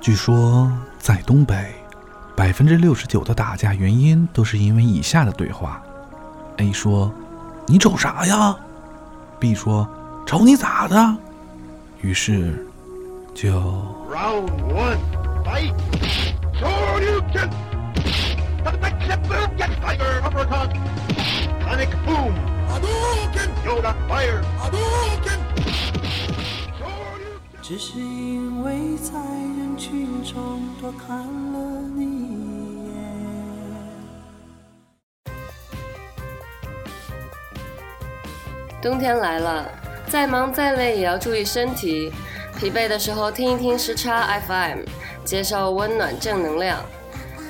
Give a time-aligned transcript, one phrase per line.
[0.00, 1.74] 据说在东北，
[2.34, 5.82] 百分之六十九的打架原因都是因为以下的对话
[6.56, 7.12] ：A 说
[7.68, 8.56] ：“你瞅啥呀
[9.38, 9.86] ？”B 说
[10.24, 11.16] ：“瞅你咋的？”
[12.00, 12.66] 于是
[13.34, 13.50] 就。
[14.10, 15.18] Round one.
[27.68, 32.94] 只是因为在人群中多看了你一眼。
[38.80, 39.70] 冬天来了，
[40.06, 42.10] 再忙再累也要注意身体。
[42.58, 44.78] 疲惫的时候听一听时差 FM，
[45.22, 46.82] 接受温暖正能量。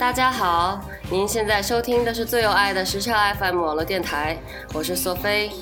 [0.00, 4.36] 大家好，您现在收听的是最有爱的时差 FM 网络电台，
[4.74, 5.52] 我是索菲。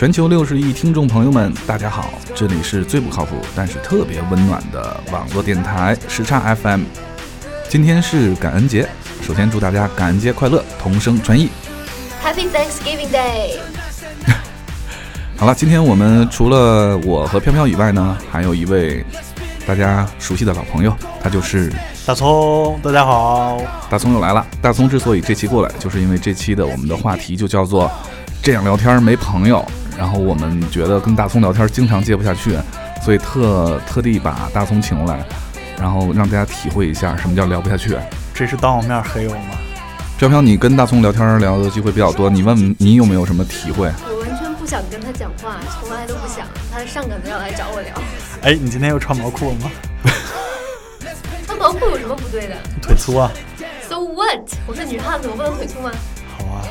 [0.00, 6.84] 全球六十亿听众朋友们，大家好，这里是最不靠谱但是特别温暖的网络电台时差 FM。
[7.68, 8.88] 今天是感恩节，
[9.20, 11.50] 首先祝大家感恩节快乐，同声传译。
[12.24, 13.58] Happy Thanksgiving Day！
[15.36, 19.04] 好了，今天我们除了我和飘飘以外呢，还有一位
[19.66, 21.70] 大家熟悉的老朋友，他就是
[22.06, 23.60] 大葱，大家好。
[23.90, 24.46] 大葱又来了。
[24.62, 27.90] 大葱之所以这期过来，就是因为这期的我们的话题就叫做
[28.42, 29.62] “这样聊天没朋友”，
[30.00, 32.56] 然后我们觉得跟大葱聊天经常接不下去，
[33.04, 35.22] 所以特特地把大葱请过来，
[35.78, 37.98] 然后让大家体会一下什么叫聊不下去。
[38.32, 39.58] 这是当我面黑我吗？
[40.18, 43.92] 飘飘，你跟大葱聊天聊的机会比较多，你问你有没有什么体会？
[44.08, 46.46] 我完全不想跟他讲话，从来都不想。
[46.72, 47.92] 他上赶着要来找我聊，
[48.40, 49.70] 哎，你今天又穿毛裤了吗？
[51.46, 53.30] 穿毛裤有什么不对的腿粗啊
[53.86, 54.48] ？？So what？
[54.66, 55.90] 我是女汉子，我不能腿粗吗？
[56.38, 56.64] 好啊，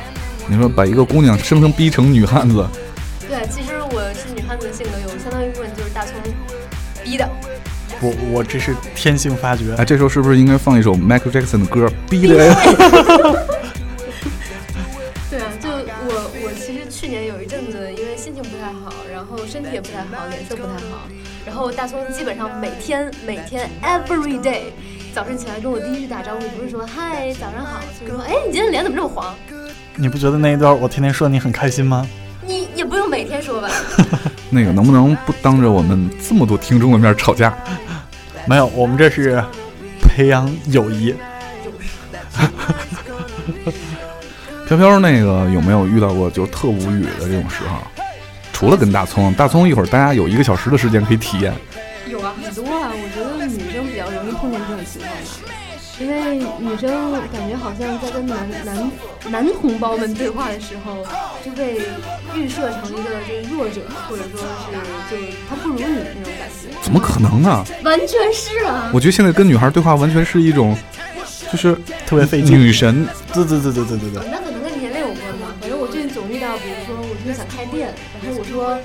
[0.47, 2.65] 你说把一个姑娘生生逼成女汉子，
[3.47, 6.13] 其实我是女汉子的性格，有相当一部分就是大葱
[7.03, 7.29] 逼的。
[8.01, 9.85] 我我这是天性发掘哎，。
[9.85, 11.91] 这时候是不是应该放一首 Michael Jackson 的歌？
[12.09, 12.55] 逼的呀！
[15.29, 21.07] 对啊，就我我其实去年有一阵子因为心情不太好，然后身体也不太好，脸色不太好，
[21.45, 24.63] 然后大葱基本上每天每天 every day
[25.13, 29.35] 早晨起来跟我第一句打招呼不是说嗨早上好，就是说哎你今天脸怎么这么黄？
[29.95, 32.07] 你不觉得那一段我天天说你很开心吗？
[32.79, 33.67] 你也不用每天说吧。
[34.49, 37.53] 那个能不能不当着我们这么多听众的面吵架？
[38.47, 39.43] 没有，我们这是
[40.01, 41.13] 培养友谊。
[44.65, 47.79] 飘飘，那个有没有遇到过就特无语的这种时候？
[48.53, 51.53] 除了跟大葱，大葱一会儿大家有一个小时的时间可以体验。
[52.07, 53.85] 有啊，很多啊，我觉得女生
[55.99, 58.91] 因为女生感觉好像在跟男男
[59.29, 61.05] 男同胞们对话的时候，
[61.43, 61.81] 就被
[62.35, 67.65] 预设成一个就是弱者，或者说是就是他不如你的那种感觉，怎么可能呢？
[67.83, 68.89] 完全是啊。
[68.93, 70.75] 我觉得现在跟女孩对话完全是一种，
[71.51, 71.75] 就是
[72.07, 73.05] 特别费劲女神。
[73.33, 74.29] 对对对对对对对。
[74.31, 75.53] 那可能跟年龄有关吧。
[75.59, 77.93] 反正我最近总遇到，比如说我最近想开店，
[78.23, 78.79] 然后我说，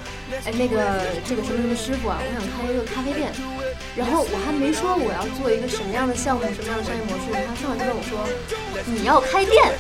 [0.44, 3.30] 哎，那个这个什么什么师傅啊，我想开一个咖啡店，
[3.96, 8.18] 然后我还没说我要做一个什么样的项目，什么样的商业模式，他上来就跟我说，
[8.86, 9.72] 你要开店，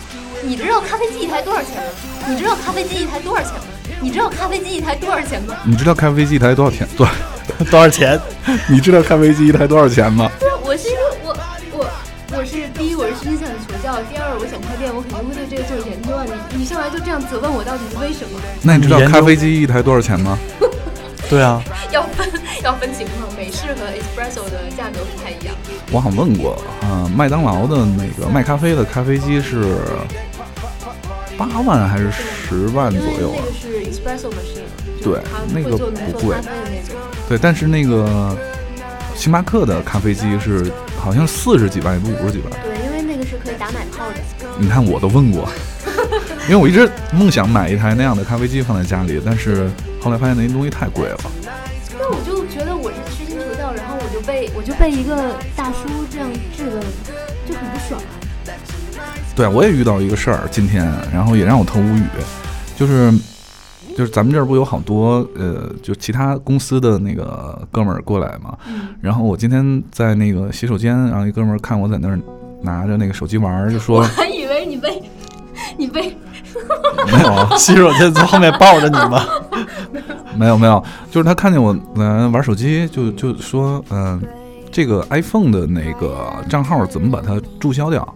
[0.42, 1.82] 你知道咖啡机一台多少钱吗？
[2.28, 3.58] 你知道咖啡机一台多少钱吗？
[4.00, 5.56] 你知道咖啡机一台多少钱吗？
[5.64, 6.86] 你知道咖啡机一台多少钱？
[6.96, 7.12] 多少？
[7.70, 8.20] 多少钱？
[8.70, 10.30] 你知道咖啡机一台多少钱吗？
[10.38, 11.36] 对，我是一个我
[11.72, 11.90] 我
[12.38, 16.24] 我是第一，我是真想求教；第二，我想开店，我肯定会对这个做研究啊。
[16.24, 18.38] 你你上来就这样责问我，到底是为什么？
[18.62, 20.38] 那你知道你研究开飞机一台多少钱吗？
[21.28, 22.28] 对啊， 要分
[22.64, 25.54] 要分情况，美式和 espresso 的价格不太一样。
[25.92, 29.76] 我好像问过，呃，麦当劳的那个卖咖啡的咖啡机是
[31.36, 33.44] 八万还是十万左右啊那？
[33.44, 35.20] 个是 espresso machine，对
[35.52, 36.36] 那个不贵。
[37.28, 38.34] 对，但是那个
[39.14, 42.50] 星巴克的咖啡机是好像四十几万，也不五十几万。
[42.62, 44.14] 对，因为那个是可以打奶泡的。
[44.58, 45.46] 你看我都问过，
[46.48, 49.68] 因为我一直梦想买一台那样的咖啡机放在家里，但是
[50.00, 51.18] 后来发现那东西太贵了。
[54.26, 56.80] 被我就被一个大叔这样质问，
[57.46, 58.12] 就很不爽啊。
[59.34, 62.04] 对，我也遇到一个事儿，今天，然后也让我特无语，
[62.76, 63.12] 就是
[63.96, 68.56] 就是咱们这儿不有好多呃，就其他公司的那个哥们儿过来嘛。
[68.66, 72.18] 嗯然后我今天在那个洗手间，然后一哥们儿看我在那儿
[72.62, 75.02] 拿着那个手机玩儿，就说 还以为你被
[75.76, 76.16] 你被
[77.12, 79.24] 没有啊，洗手间在后面抱着你吗？
[80.38, 84.20] 没有没有，就是他看见我嗯玩手机，就就说嗯、
[84.70, 88.06] 这个 iPhone 的那个账号怎么把它注销掉？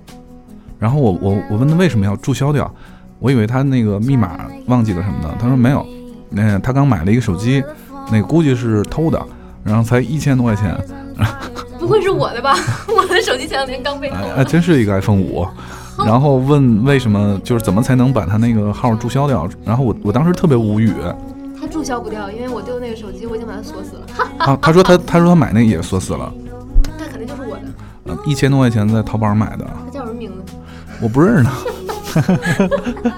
[0.79, 2.73] 然后我我我问他为什么要注销掉，
[3.19, 5.85] 我以为他那个密码忘记了什么的，他说没有，
[6.31, 7.63] 那、他刚买了一个手机，
[8.11, 9.21] 那估计是偷的，
[9.65, 10.77] 然后才一千多块钱，
[11.79, 12.55] 不会是我的吧？
[12.97, 14.45] 我的手机前两天刚被偷哎。
[14.45, 15.47] 真是一个 iPhone 五。
[16.07, 19.49] 然后问为什么，就是怎么才能把他那个号注销掉？
[19.65, 21.13] 然后我我当时特别无语它
[21.69, 24.07] 注销不掉，因为我丢那个手机，我已经把它锁死了。
[24.15, 26.33] 哈， 啊，他说他他说他买那个也锁死了，
[26.99, 27.63] 那肯定就是我的。
[28.05, 30.55] 呃，一千多块钱在淘宝上买的，他叫什么名字？
[31.01, 31.53] 我不认识他。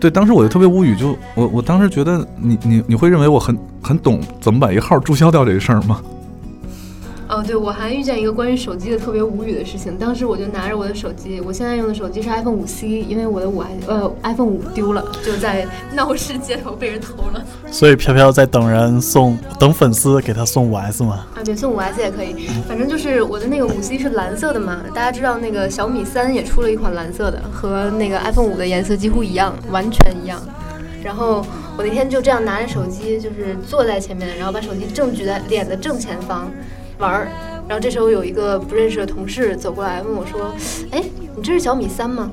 [0.00, 6.00] 对，当时我就特别无语，就我我当时觉得你你你会认为我很很懂怎么把一个号注销掉这个事儿吗？
[7.32, 9.96] 哦，对，我还遇见一个关于手机的特别无语的事情。
[9.96, 17.42] 当时我就拿着我的手机，我现在用的手机是 iPhone 五 C，因为我的五 i 呃 iPhone 五丢了，就在闹市街头被人偷了。
[17.70, 21.26] 所以飘飘在等人送，等粉丝给他送五 S 嘛。
[21.34, 30.38] 啊，对，送五 S 也可以，反正就是我的那个五 C 是蓝色的嘛，大家知道那个小米三也出了一款蓝色的，和那个 iPhone 五的颜色几乎一样，完全一样。
[31.02, 31.42] 然后
[31.78, 36.52] 我那天就这样拿着手机，就是坐在前面，然后把手机正举在脸的正前方
[37.02, 37.28] 玩儿。
[37.68, 40.52] 然后这时候有一个不认识的同事走过来问我说
[40.92, 41.02] ：“哎，
[41.34, 42.30] 你这是小米三吗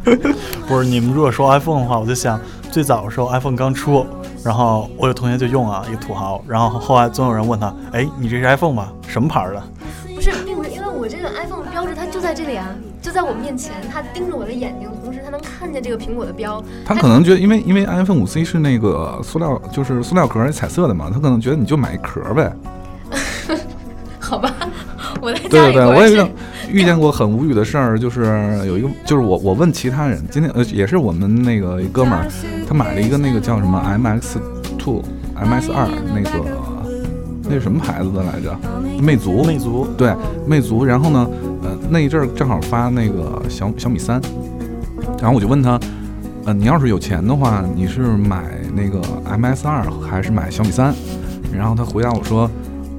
[0.66, 2.40] 不是你们如果说 iPhone 的话，我就想
[2.70, 4.06] 最早的时候 iPhone 刚出，
[4.44, 8.92] 然后我有同学就用啊，一个土豪，然后后来总有人问他，哎，你这是 iPhone 吗？
[9.06, 9.62] 什么牌儿的？？”
[10.14, 12.68] 不是，并不是，因为我这个 iPhone 标志它就在这里啊，
[13.02, 16.62] 就在我面前，它盯着我的眼睛，同时它能看见这个苹果的标。
[16.84, 22.52] 他可能觉得，因为因为 iPhone 五 C 是那个塑料，就是塑料壳儿彩色的嘛，他可能觉得你就买一壳儿呗。
[24.24, 24.52] 好吧，
[25.20, 26.28] 我在家对对对，我也遇到
[26.70, 28.24] 遇见过很无语的事儿，就是
[28.66, 32.26] 有一个，就是我我问其他人，今天呃也是我们那个一哥们儿，
[32.66, 34.38] 他买了一个那个叫什么 MX
[34.78, 35.02] Two
[35.36, 36.30] MS 二那个
[37.42, 38.56] 那是什么牌子的来着？
[39.00, 39.44] 魅族。
[39.44, 40.14] 魅族对，
[40.46, 40.84] 魅族。
[40.84, 41.28] 然后呢，
[41.62, 44.20] 呃那一阵儿正好发那个小小米三，
[45.20, 45.78] 然后我就问他，
[46.46, 48.44] 呃你要是有钱的话，你是买
[48.74, 50.94] 那个 M S 二还是买小米三？
[51.52, 52.50] 然后他回答我说，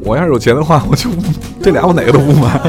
[0.06, 1.10] 我要是有钱的话，我就
[1.62, 2.60] 这俩我哪个都不买。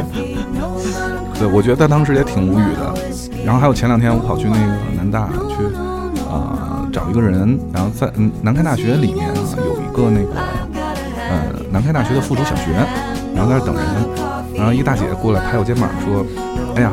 [1.39, 2.95] 对，我觉得他当时也挺无语的。
[3.45, 4.67] 然后还有前两天我跑去那个
[4.97, 5.63] 南大去，
[6.29, 10.35] 呃，找一个人，然后在嗯南开大学里面啊有一个那个
[11.29, 12.73] 呃南开大学的附属小学，
[13.37, 13.85] 然后在那等人，
[14.57, 16.25] 然后一个大姐过来拍我肩膀说
[16.75, 16.91] ：“哎呀，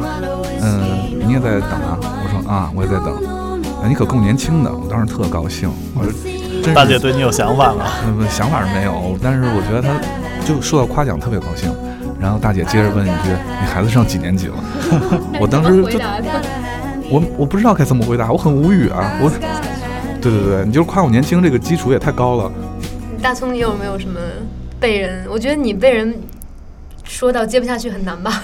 [0.62, 3.16] 嗯、你也在等啊？”我说：“啊，我也在等。
[3.82, 6.12] 哎，你可够年轻的！”我当时特高兴，我说
[6.62, 7.86] ：“真大姐对你有想法吗？
[8.06, 9.90] 嗯，想法是没有，但是我觉得他
[10.46, 11.74] 就受到夸奖特别高兴。
[12.20, 13.30] 然后大姐接着问一句
[13.62, 14.56] ：“你孩子上几年级了？”
[15.40, 16.00] 我当时就。
[17.10, 19.20] 我我不知道该怎么回答，我很无语啊！
[19.22, 19.30] 我，
[20.22, 22.52] 对对对，你就是夸我年轻，这个基础也太高了。
[23.22, 24.20] 大葱，你有没有什么
[24.80, 25.28] 被人？
[25.30, 26.16] 我觉得你被人
[27.04, 28.42] 说到接不下去很难吧？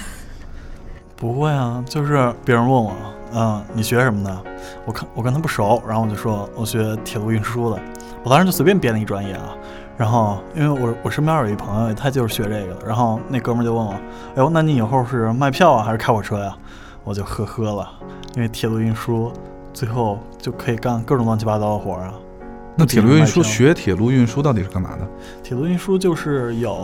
[1.16, 2.94] 不会啊，就是别人问我，
[3.34, 4.38] 嗯，你学什么的？
[4.86, 7.80] 我看我跟他不熟，然后我就说我学铁路运输的，
[8.24, 9.56] 我当时就随便编了一专业啊。
[10.00, 16.56] 然后因为我我身边有一朋友，他就是学这个的，然后那哥们儿就问我，哎呦，那你以后是卖票啊，还是开火车呀、
[17.04, 17.90] 我就呵呵了，
[18.34, 19.30] 因为铁路运输
[19.74, 22.14] 最后就可以干各种乱七八糟的活儿啊。
[22.78, 25.06] 那铁路运输学铁路运输到底是干嘛的？
[25.44, 26.78] 铁路运输就是有，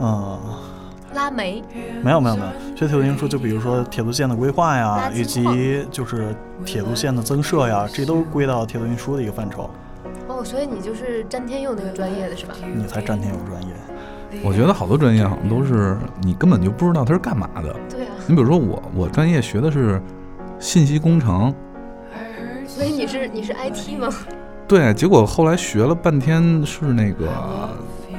[0.00, 0.38] 嗯，
[1.12, 1.62] 拉煤，
[2.02, 9.68] 没有没有没有，学铁路运输就比如说铁路线的规划呀，以及就是铁路线的增设呀，这都归到铁路运输的一个范畴。
[10.40, 12.54] 哦，所以你就是詹天佑那个专业的是吧？
[12.74, 13.68] 你才詹天佑专业，
[14.42, 17.76] 我觉得好多专业好像都是你根本就不知道它是干嘛的。
[17.90, 20.00] 对啊，你比如说我，我专业学的是
[20.58, 21.54] 信息工程，
[22.66, 24.08] 所以你是你是 IT 吗？
[24.66, 27.28] 对，结果后来学了半天是那个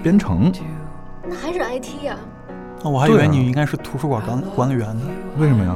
[0.03, 0.51] 编程，
[1.27, 2.15] 那还是 IT 呀、
[2.83, 5.05] 那我还以为你应该是图书馆管管理员呢。
[5.39, 5.75] 为什么呀？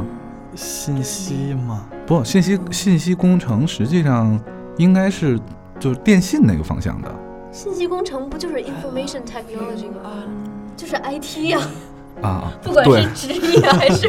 [0.54, 4.40] 信息嘛，不，信息信息工程实际上
[4.78, 5.40] 应该是
[5.80, 7.12] 就是电信那个方向的
[7.52, 10.24] 信息工程不就是 information technology 吗？
[10.76, 11.60] 就是 IT 呀、
[12.22, 14.08] 啊，不管对是职业还是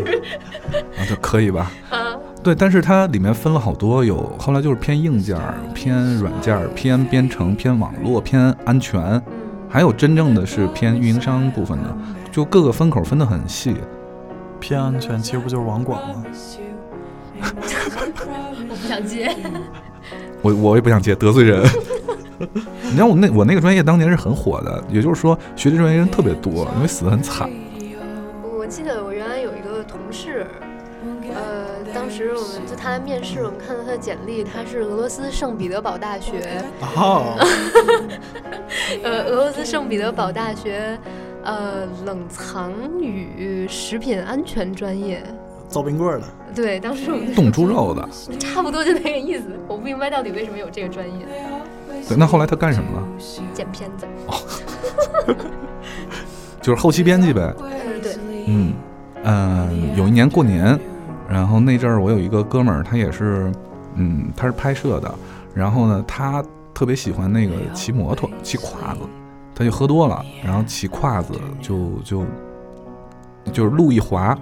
[0.99, 1.71] 啊，这可以吧？
[1.91, 9.23] 啊，对，但是它里面分了好多，有后来就是偏硬件儿、偏软件儿、偏编程、偏网络、偏安全，嗯，
[9.69, 11.97] 还有真正的是偏运营商部分的，
[12.33, 13.77] 就各个分口分得很细。
[14.59, 16.25] 偏安全其实不就是网管吗？
[18.69, 19.37] 我不想接。
[20.43, 21.63] 我我也不想接得罪人。
[22.83, 27.51] 你知道我那我那个专业当年是很火的，也就是说学这专业人特别多，因为死的很惨。
[28.43, 30.47] 我记得我原来有一个同事，
[31.35, 36.63] 呃，当时我们就他来面试，我们看到他的简历，他是俄罗斯圣彼得堡大学，
[36.95, 37.39] 哦，
[39.03, 40.99] 呃，俄罗斯圣彼得堡大学，
[41.43, 45.23] 呃，冷藏与食品安全专业。
[45.69, 48.09] 造冰棍儿的，对，当时我们冻猪肉的，
[48.39, 49.45] 差不多就那个意思。
[49.69, 51.27] 我不明白到底为什么有这个专业，
[52.09, 53.07] 对，那后来他干什么了？
[53.53, 54.07] 剪片子。
[56.63, 57.55] 就是后期编辑呗。
[57.61, 58.15] 嗯，对，
[58.47, 58.73] 嗯
[59.25, 60.79] 嗯，有一年过年，
[61.29, 63.53] 然后那阵儿我有一个哥们儿，他也是，
[63.95, 65.15] 嗯，他是拍摄的，
[65.55, 66.43] 然后呢，他
[66.75, 69.01] 特别喜欢那个骑摩托、骑胯子，
[69.55, 72.25] 他就喝多了，然后骑胯子就就
[73.53, 74.37] 就是路一滑，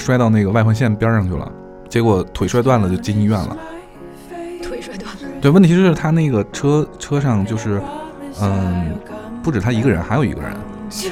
[0.00, 1.46] 摔到那个外环线边上去了，
[1.88, 3.56] 结果腿摔断了，就进医院了。
[4.62, 5.28] 腿摔断了。
[5.40, 7.80] 对，问题是他那个车车上就是，
[8.40, 8.98] 嗯，
[9.42, 10.50] 不止他一个人，还有一个人。
[10.88, 11.08] 这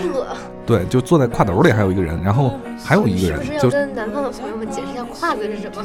[0.66, 2.52] 对，就坐在挎兜里还有一个人，然后
[2.83, 5.85] 还有一个人是不是跟南方的朋友们解释一下胯子是什么？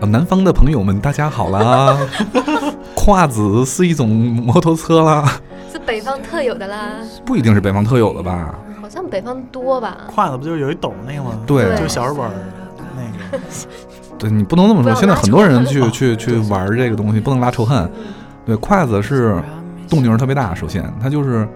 [0.00, 1.96] 呃，南方的朋友们，大家好啦！
[2.94, 5.40] 胯子是一种摩托车啦，
[5.72, 8.54] 是北方特有的啦，不一定是北方特有的吧？
[8.88, 9.98] 好像北方多吧？
[10.06, 11.32] 筷子不就是有一斗那个吗？
[11.46, 12.30] 对对就是小日本儿
[12.96, 13.02] 那
[13.36, 13.44] 个。
[14.18, 17.88] 对你不能这么说，现在很多人去去去玩这个东西，不能拉仇恨。
[18.46, 19.40] 对，筷子是
[19.90, 21.46] 动静儿特别大，首先它就是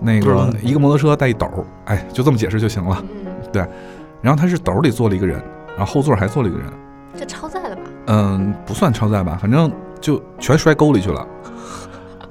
[0.00, 1.46] 那个嗯一个摩托车带一斗，
[1.84, 3.04] 哎，就这么解释就行了。
[3.52, 3.62] 对，
[4.22, 5.38] 然后它是斗里坐了一个人，
[5.76, 6.66] 然后后座还坐了一个人，
[7.14, 7.82] 这超载了吧？
[8.06, 11.26] 嗯，不算超载吧，反正就全摔沟里去了。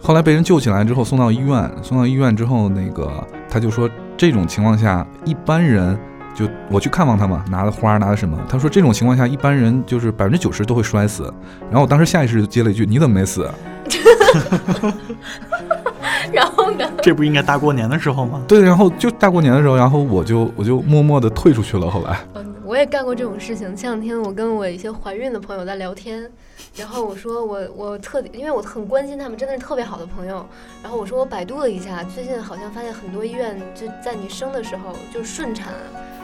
[0.01, 3.09] 后来被人救起来之后送到医院，送到医院之后，那个
[3.49, 5.97] 他就说这种情况下，一般人
[6.33, 11.31] 就我去看望他嘛，拿了花拿了什么，他说这种情况下，一般人就是百分之九十都会摔死。
[11.69, 13.49] 然后我当时下意识就接了一句：“你怎么没死
[16.33, 16.85] 然后呢？
[17.01, 18.41] 这不应该大过年的时候吗？”？
[18.47, 21.89] 对，然后就大过年的时候，然后我就我就默默的退出去了。
[21.89, 23.73] 后来，嗯，我也干过这种事情。
[23.73, 26.29] 前两天我跟我一些怀孕的朋友在聊天，
[26.75, 30.45] 然后我说我我特因为我很关心他们，真的是特别好的朋友。
[30.83, 35.71] 然后我说我百度了一下，最近好像发现很多医院就在你生的时候就顺产，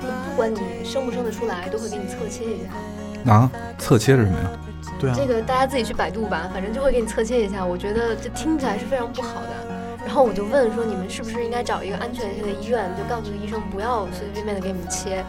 [0.01, 3.31] 就不管你生不生得出来，都会给你侧切一下。
[3.31, 4.51] 啊，侧切是什么呀？
[4.99, 7.65] 对啊这，个大家自己去百度吧，反正就会给你侧切一下。
[7.65, 9.49] 我觉得这听起来是非常不好的。
[10.05, 15.23] 然后我就问说，你们是不是应该找一个安全一些的医院，就告诉医生不要随随便便的给你们切。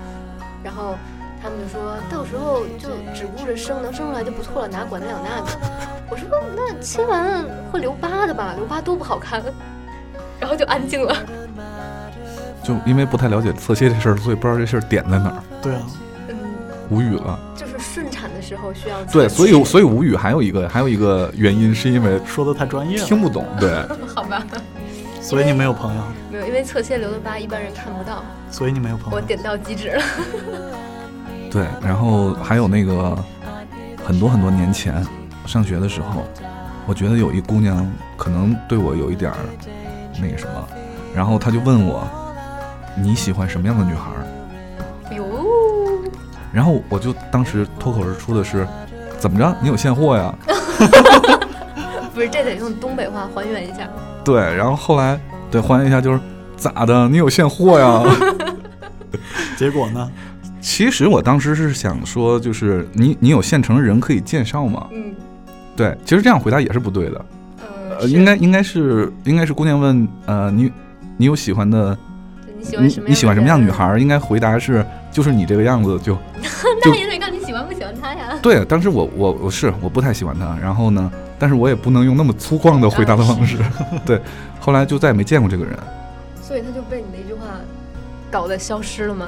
[0.64, 0.96] 然后
[1.42, 5.58] 他们就说到时候就只顾着生，能生出来就不错了，哪管得了那个？
[6.10, 9.42] 我说那切完了会留疤的吧，留疤多不好看。
[10.40, 11.14] 然后就安静了。
[12.62, 15.82] 就因为不太了解侧切这事儿，所以不知道这事儿点在哪儿，对啊，
[16.28, 16.36] 嗯，
[16.88, 17.38] 无语了。
[17.54, 23.70] 就是顺产的时候需要对，所以所以无语还有一个还有一个原因是因为说的太专业了，听不懂，对。
[24.14, 24.42] 好吧，
[25.24, 29.16] 所以你没有朋友，没有，因为侧切留的疤一般人看不到，所以你没有朋友。
[29.16, 30.02] 我点到即止了。
[31.50, 33.16] 对，然后还有那个
[34.04, 35.02] 很多很多年前
[35.46, 36.24] 上学的时候，
[36.86, 39.38] 我觉得有一姑娘可能对我有一点儿
[40.20, 40.68] 那个什么，
[41.14, 42.06] 然后她就问我
[42.94, 45.16] 你喜欢什么样的女孩儿？
[45.16, 45.24] 哟，
[46.52, 48.68] 然后我就当时脱口而出的是
[49.18, 49.56] 怎么着？
[49.62, 50.34] 你有现货呀？
[52.12, 53.88] 不是，这得用东北话还原一下。
[54.24, 56.18] 对，然后后来对还原一下就是
[56.56, 57.08] 咋的？
[57.08, 58.02] 你有现货呀？
[59.56, 60.10] 结果呢？
[60.60, 64.86] 其实我当时是想说，就是你你有现成人可以介绍吗？
[64.92, 65.14] 嗯，
[65.76, 67.24] 对，其实这样回答也是不对的。
[67.60, 70.72] 呃，呃，应该应该是应该是姑娘问，呃，你
[71.18, 71.96] 你有喜欢的，
[72.58, 73.06] 你喜欢什么？
[73.06, 73.84] 你你喜欢什么样的女孩？
[73.84, 74.00] 儿？
[74.00, 76.16] 应该回答是就是你这个样子就
[76.82, 78.38] 那也得看你喜欢不喜欢她呀。
[78.40, 78.64] 对。
[78.64, 83.58] 当时我我我是我不太喜欢她，然后呢，但是我也不能用那么粗犷的回答的方式。
[84.04, 84.20] 对，
[84.60, 85.78] 后来就再也没见过这个人，
[86.42, 87.40] 所以他就被你的一句话
[88.30, 89.26] 搞得消失了吗？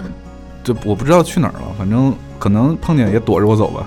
[0.65, 3.87] 就我不知道去哪儿了，反正可能碰见也躲着我走吧。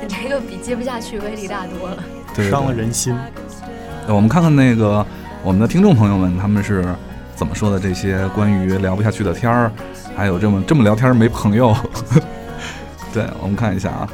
[0.00, 1.96] 你 这个比接不下去威力大多了。
[2.34, 3.16] 对，伤了人心。
[4.06, 5.04] 我们看看那个
[5.42, 6.84] 我们的听众朋友们他们是
[7.34, 9.72] 怎么说的这些关于聊不下去的天儿，
[10.14, 11.74] 还有这么这么聊天儿没朋友。
[13.12, 14.08] 对，我们看一下啊，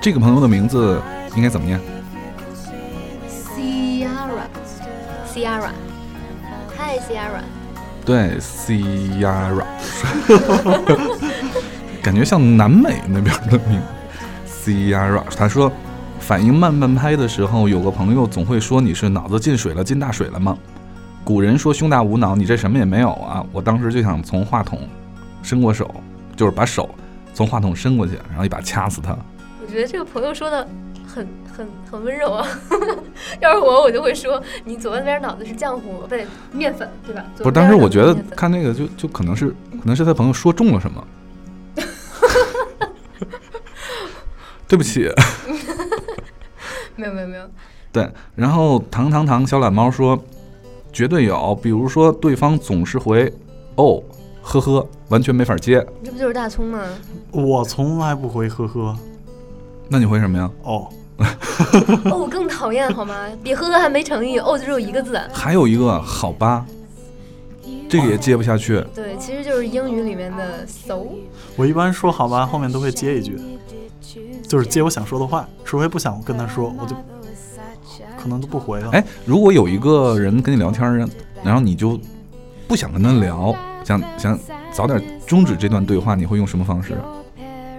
[0.00, 1.02] 这个朋友的名字
[1.34, 1.80] 应该怎么念
[3.56, 5.70] ？Ciara，Ciara，
[6.76, 7.42] 嗨，Ciara，
[8.04, 9.64] 对，Ciara，
[12.00, 13.82] 感觉像南美那边的名
[14.46, 14.70] 字。
[14.70, 15.72] Ciara，他说，
[16.20, 20.56] 反应慢半拍的时候，有个朋友总会说你是脑子进水了，进大水了吗？
[21.24, 23.44] 古人说胸大无脑，你这什么也没有啊！
[23.52, 24.78] 我当时就想从话筒
[25.42, 25.92] 伸过手，
[26.36, 26.88] 就是把手
[27.34, 29.16] 从话筒伸过去，然后一把掐死他。
[29.68, 30.66] 我觉得这个朋友说的
[31.06, 32.48] 很很很温柔啊。
[33.38, 37.22] 要是我，我就会说你左半边脑子是浆糊，不对，面粉，对吧？
[37.36, 41.06] 不是，当时我觉得看看那个就就可能是可能是他朋友说中了什么。
[44.66, 45.06] 对不起，
[46.96, 47.44] 没有没有没有，
[47.92, 48.10] 对。
[48.34, 50.18] 然后糖糖糖小懒猫说，
[50.90, 53.30] 绝对有，比如说对方总是回
[53.76, 54.02] 哦，
[54.40, 55.86] 呵呵，完全没法接。
[56.02, 56.82] 这不就是大葱吗？
[57.30, 58.96] 我从来不回呵呵
[59.88, 60.50] 那你回什么呀？
[60.62, 60.88] 哦，
[62.10, 63.14] 哦，更讨厌好吗？
[63.42, 65.18] 比呵呵还没诚意，哦，就只有一个字。
[65.32, 66.64] 还有一个好吧，
[67.88, 68.84] 这个也接不下去。
[68.94, 71.06] 对，其实就是英语里面的 so。
[71.56, 73.40] 我一般说好吧，后面都会接一句，
[74.46, 75.48] 就是接我想说的话。
[75.64, 76.94] 除非不想跟他说，我就
[78.16, 78.90] 可能都不回了。
[78.92, 81.08] 哎，如果有一个人跟你聊天，
[81.42, 81.98] 然后你就
[82.66, 83.54] 不想跟他聊，
[83.84, 84.38] 想想
[84.70, 86.96] 早点终止这段对话，你会用什么方式？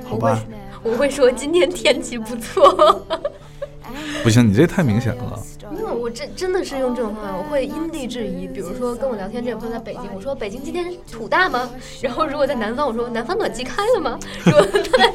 [0.06, 0.44] 好吧，
[0.84, 3.06] 我会说今天天气不错。
[4.24, 5.40] 不行，你这太明显了。
[5.72, 8.48] 没有，我真真的是用这种方法，我会因地制宜。
[8.48, 11.70] 比如说跟我聊天这个朋友在北京，我说北京今天土大吗？
[12.02, 14.20] 然后如果在南方，我说南方暖气开了吗？
[14.46, 15.12] 如果他在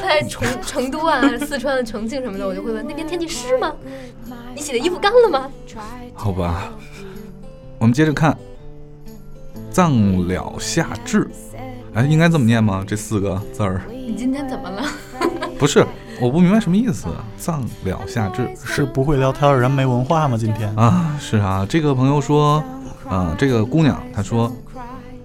[0.00, 3.74] 他在成成都啊、四川重庆什么的，我就会问那边天气湿吗？
[4.54, 5.50] 你洗的衣服干了吗？
[6.14, 6.72] 好吧，
[7.78, 8.36] 我们接着看，
[9.70, 11.28] 藏了夏至，
[11.94, 12.84] 哎，应该这么念吗？
[12.86, 14.82] 这四个字儿你今天怎么了？
[15.58, 15.86] 不是，
[16.18, 17.08] 我不明白什么意思。
[17.36, 20.34] 葬了夏至是不会聊天的人没文化吗？
[20.38, 22.64] 今天啊，是啊，这个朋友说，
[23.06, 24.50] 啊，这个姑娘她说，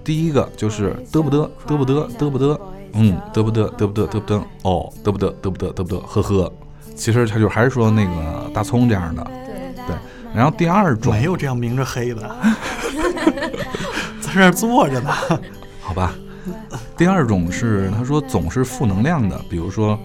[0.04, 2.60] 第一个就是嘚不嘚嘚不嘚嘚不嘚，
[2.92, 6.52] 嗯，嘚不嘚嘚不嘚嘚不嘚，哦，嘚不嘚嘚不嘚嘚不嘚，呵呵。
[6.94, 9.96] 其实他就还是说那个大葱这样的，对，对。
[10.34, 12.36] 然后第二种没有这样明着黑的，
[14.20, 15.10] 在这儿坐着呢。
[15.80, 16.14] 好吧，
[16.96, 19.98] 第二种是他说总是负能量的，比如说，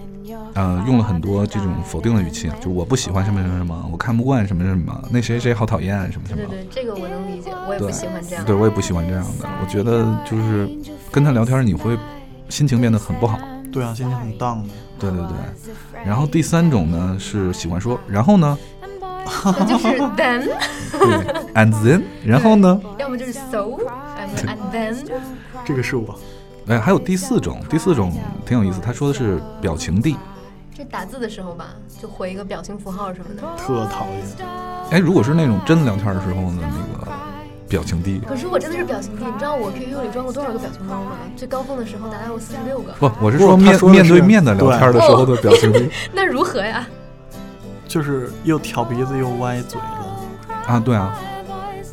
[0.54, 6.42] 呃，用了很多这种否定的语气，就我不喜欢什么什么什么，我看不惯什么什么，那谁谁好讨厌什么什么。
[6.48, 8.44] 对对，这个我能理解，我也不喜欢这样。
[8.44, 10.68] 对我也不喜欢这样的，我觉得就是
[11.10, 11.96] 跟他聊天你会
[12.48, 13.38] 心情变得很不好。
[13.72, 14.68] 对啊，心情很荡的。
[14.98, 16.04] 对对对。
[16.04, 18.58] 然后第三种呢是喜欢说，然后呢，
[19.68, 20.44] 就是 then，
[20.92, 24.96] 对，and then，然后呢，要么就是 so，and and then。
[25.64, 26.18] 这个是我，
[26.66, 28.12] 哎，还有第四种，第四种
[28.44, 30.16] 挺有意思，他说的是表情帝。
[30.76, 33.42] 这打字的时候吧，就回一个表情符号什么的。
[33.56, 34.48] 特讨厌。
[34.90, 37.12] 哎，如果是那种真聊天的时候呢，那个
[37.68, 38.20] 表情帝。
[38.26, 41.12] 可是我真的是表情帝，你知道我 QQ 里装过多少个表情包吗？
[41.36, 42.92] 最高峰的时候达到过四十六个。
[42.98, 46.86] 不，我是说面说面对面的聊天的时候的表情帝 那如何呀？
[47.86, 50.72] 就是又挑鼻子又歪嘴的。
[50.72, 51.18] 啊，对啊，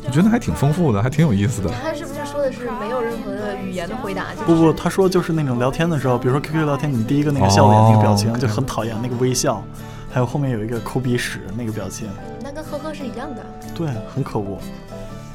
[0.06, 1.70] 我觉得还挺丰富的，还挺有意思的。
[1.82, 2.06] 他是
[2.48, 4.32] 的是没有任何的语言的回答？
[4.32, 9.62] 就是、不不，他说就是那种聊天的时候，比如说 QQ 聊天，你第一个那个笑脸那个表情哦就很讨厌，那个微笑，
[10.10, 12.08] 还有后面有一个抠鼻屎那个表情，
[12.42, 14.58] 那跟呵呵是一样的，对，很可恶。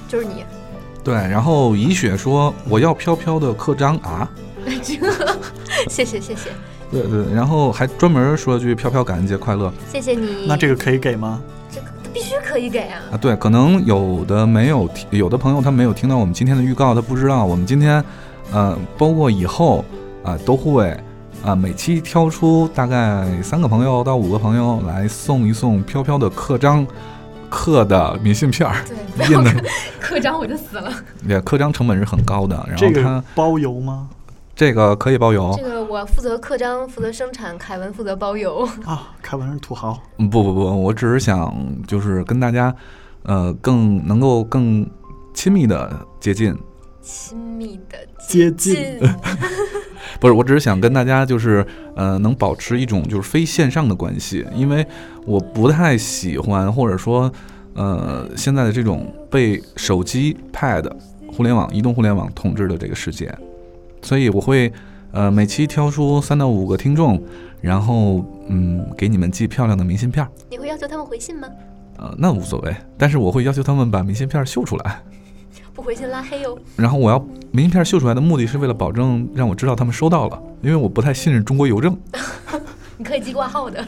[0.08, 0.44] 就是你。
[1.04, 4.28] 对，然后怡雪说我要飘飘的刻章啊，
[5.90, 6.50] 谢谢谢谢
[6.90, 10.46] 对对，然后还专门说了句飘飘感恩节快乐谢谢你。
[10.48, 11.42] 那这个可以给吗？
[12.14, 13.02] 这个必须可以给啊！
[13.12, 13.18] 啊。
[13.18, 18.04] 对，可能有的没有听，有的朋友他没有听到我们今天的预告，他不知道我们今天，
[18.52, 19.84] 呃，包括以后
[20.24, 20.96] 啊、都会
[21.44, 26.88] 啊、每期挑出大概三个朋友到五个朋友来送一送飘飘的刻章
[27.50, 28.78] 刻的明信片儿，
[29.18, 29.62] 对，印的刻
[30.00, 30.90] 刻章我就死了。
[31.28, 34.08] 对刻章成本是很高的，然这后它个包邮吗？
[34.56, 35.64] 这个可以包邮这。
[35.64, 38.68] 个我负责刻章，负责生产，凯文负责包邮。
[38.86, 41.54] 啊，凯文是土豪，嗯，不不不，我只是想
[41.88, 42.74] 就是跟大家，
[43.24, 44.88] 呃，更能够更
[45.34, 46.56] 亲密的接近，
[47.02, 49.00] 亲密的接近近，
[50.22, 54.86] 不是，我只是想跟大家就是，呃，能保持一种就是非线上的关系，因为
[55.26, 57.32] 我不太喜欢或者说，
[57.74, 60.92] 呃，现在的这种被手机、Pad、
[61.36, 63.36] 互联网、移动互联网统治的这个世界，
[64.04, 64.72] 所以我会，
[65.12, 67.20] 呃，每期挑出三到五个听众，
[67.62, 70.30] 然后嗯，给你们寄漂亮的明信片儿。
[70.52, 71.48] 你会要求他们回信吗？
[71.98, 75.02] 呃，那无所谓，但是我会要求他们把明信片秀出来，
[75.74, 76.58] 不回信拉黑哦。
[76.76, 77.18] 然后我要
[77.52, 81.98] 明信片秀出来的目的是为了保证让我知道他们收到了，因为我不太信任中国邮政
[82.98, 83.84] 你可以寄挂号的。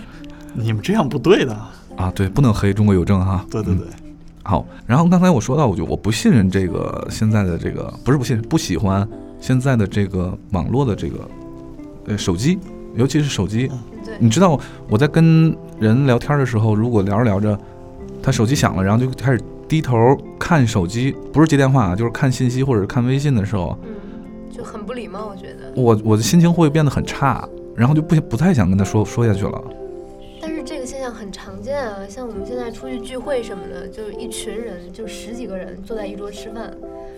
[0.54, 1.54] 你们这样不对的。
[1.98, 3.42] 啊，对，不能黑中国邮政哈。
[3.44, 3.88] 嗯对对对，
[4.44, 9.08] 好，然后刚才我说到，我就我不信任这个现在的这个，不是不信任，不喜欢
[9.46, 11.20] 现在的这个网络的这个，
[12.08, 12.58] 呃，手机，
[12.96, 13.70] 尤其是手机。
[14.18, 17.56] 你知道我在跟人聊天的时候，如果聊着聊着，
[18.24, 23.92] 他手机响了，然后就开始低头看手机，不是接电话啊，就是看信息或者看微信的时候，嗯，
[24.52, 25.72] 就很不礼貌，我觉得。
[25.76, 27.48] 我我的心情会变得很差。
[27.76, 29.64] 然后就不不太想跟他说说下去了。
[30.86, 36.72] 现象很常见啊，像我们现在出去聚会什么的，就是一群人，就十几个人坐在一桌吃饭，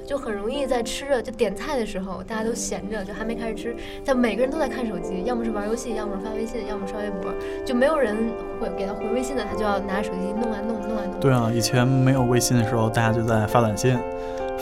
[0.05, 3.75] 就很容易在吃着就点菜的时候，大家都闲着，就还没开始吃，
[4.05, 7.33] 但每个人都在看手机，要么是玩游戏，要么是发微信，要么刷微博，
[7.65, 8.15] 就没有人
[8.61, 11.19] 会给他回微信的，他就要拿手机弄啊弄啊，弄啊弄。
[11.19, 13.97] 对啊，以前没有微信的时候，大家就在发短信，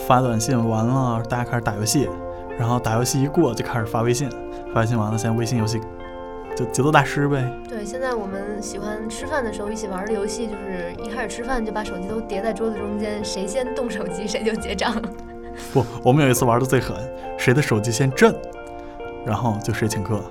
[0.07, 2.09] 发短信完了，大家开始打游戏，
[2.57, 4.29] 然后打游戏一过就开始发微信，
[4.73, 5.79] 发微信完了，现在微信游戏
[6.55, 7.43] 就节奏大师呗。
[7.67, 14.95] 对，现在我们喜欢吃饭的时候一起玩的游戏，就是一开始吃饭就把手机都叠在桌子中间，谁先动手机谁就结账。
[15.73, 16.95] 不，我们有一次玩的最狠，
[17.37, 18.33] 谁的手机先震，
[19.25, 20.21] 然后就谁请客。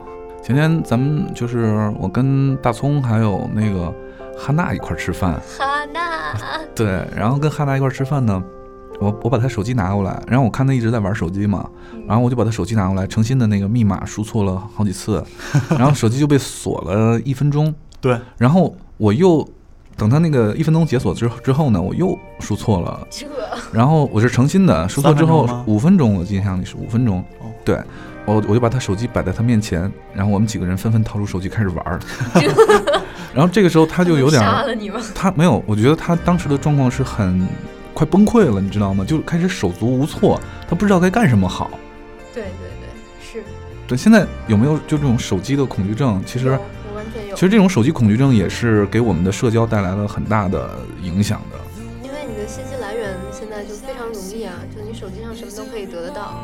[0.43, 3.93] 前天咱们就是我跟大葱还有那个
[4.37, 6.35] 哈娜一块儿吃饭，哈娜，
[6.75, 8.43] 对，然后跟哈娜一块儿吃饭呢，
[9.01, 11.69] 我我把他手机拿过来，然后我看他一直在玩手机嘛，
[12.07, 15.23] 然后我就把他手机拿过来，诚心的那个密码输错了好几次，
[15.71, 19.47] 然后手机就被锁了一分钟， 对，然后我又
[19.97, 23.27] 等他那个一分钟解锁之之后呢，我又输错了，这。
[23.73, 27.79] 然后我是诚心的，输错之后五分钟，我印象里是五分钟哦，对。
[28.27, 29.83] 我我就把他手机摆在他面前，
[30.15, 32.01] 然后我们几个人纷纷掏出手机开始玩儿，
[33.35, 34.99] 然后这个时候他就有点 儿杀了你吗？
[35.15, 37.47] 他没有，我觉得他当时的状况是很
[37.95, 39.05] 快崩溃了，你知道吗？
[39.05, 41.71] 就开始手足无措，他不知道该干什么好。
[42.35, 42.89] 对对对，
[43.23, 43.45] 是。
[43.87, 46.21] 对，现在有没有就这种手机的恐惧症？
[46.27, 47.35] 其实，我完全有。
[47.37, 50.71] 其实这种手机恐惧症也是给我们的社交带来了很大的
[51.03, 51.59] 影响的。
[52.03, 56.35] 因为你的信息来源现在就非常容易啊，就你手机上什么都可以得得到。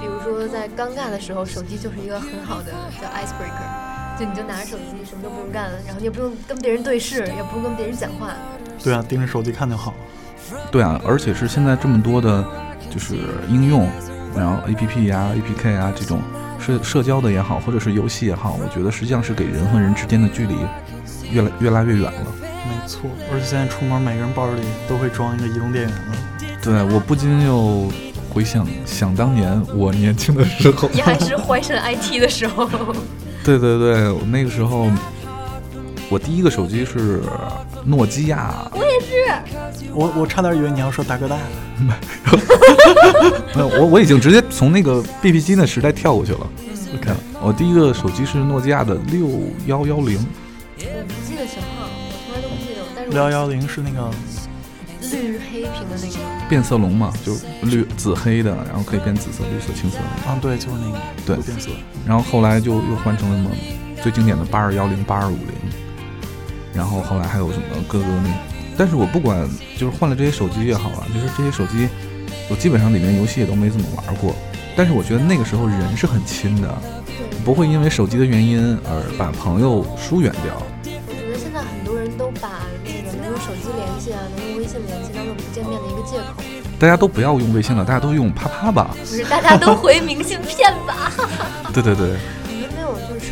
[0.00, 8.34] 比如说在尴尬的时候，手机就是一个很好的叫 icebreaker，就你就拿着手机什么都不用干，然后你也不用跟别人对视，也不用跟别人讲话。
[8.82, 9.92] 对啊，盯着手机看就好。
[10.70, 12.44] 对啊，而且是现在这么多的，
[12.90, 13.16] 就是
[13.48, 13.88] 应用，
[14.36, 16.20] 然后 A P P 呀、A P K 啊这种
[16.58, 20.54] 社社交的也好，或者是游戏也好，我觉得实际上是给人和人之间的距离
[21.30, 22.26] 越来越拉越远了。
[22.42, 26.14] 没错，而且现在出门每个人包里都会装一个移动电源了。
[26.62, 27.90] 对我不禁又
[28.28, 32.68] 回想想当年我年轻的时候，你还是怀神 IT 的时候，
[33.42, 34.88] 对 对对，我那个时候
[36.10, 37.22] 我第一个手机是
[37.84, 39.14] 诺基亚，我也是
[39.94, 41.36] 我我差点以为你要说大哥大，
[43.54, 46.40] 没有我我已经直接从那个 BB 机的时代跳过去了。
[46.96, 49.30] OK，我第一个手机是诺基亚的六
[49.66, 50.18] 幺幺零，
[50.78, 52.80] 我不记得型号，我从来都不记得。
[52.96, 54.10] 但是六幺幺零是那个
[55.12, 60.28] 绿黑屏的那个，变色龙嘛，就绿紫黑的，然后可以变紫色、绿色、青色的。
[60.28, 61.70] 啊，对，就是那个对变色。
[62.04, 63.50] 然后后来就又换成了什么
[64.02, 65.54] 最经典的八二幺零、八二五零，
[66.72, 68.30] 然后后来还有什么各个那，
[68.76, 71.88] 但是我不管就是换了这些手机也好啊，就是这些手机，
[72.48, 74.34] 我基本上里面游戏也都没怎么玩过。
[74.76, 76.68] 但是我觉得那个时候人是很亲的，
[77.44, 80.62] 不会因为手机的原因而把朋友疏远掉。
[80.84, 82.48] 我觉得现在很多人都把
[82.84, 86.42] 那个能用手机联系啊，能用微信联系当做不见面的一个借口。
[86.78, 88.94] 大家都不要用微信了，大家都用啪啪吧。
[88.98, 91.12] 不是，大家都回明信片吧？
[91.74, 92.16] 对 对对，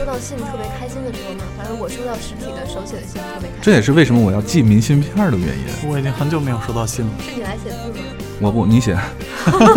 [0.08, 1.44] 到信特别开心的时候嘛？
[1.58, 3.60] 反正我收到实体的手写的信特别开心。
[3.60, 5.64] 这也是为什么我要寄明信片的原因。
[5.86, 7.94] 我已经很久没有收到信了，是你来写字吗？
[8.40, 8.96] 我不，你写。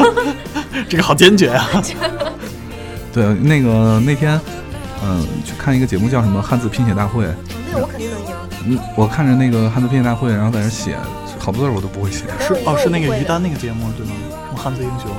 [0.88, 1.68] 这个好坚决啊！
[3.12, 4.40] 对，那个那天，
[5.04, 7.26] 嗯、去看一个节目叫什么汉字拼写大会。
[7.26, 7.36] 哦
[7.74, 8.28] 那我肯定能赢。
[8.68, 10.96] 嗯，我看着那个汉字拼写大会，然后在那写
[11.40, 12.24] 好多字我都不会写。
[12.40, 14.14] 是哦，是那个于于丹那个节目对吗？
[14.48, 15.12] 什么汉字英雄？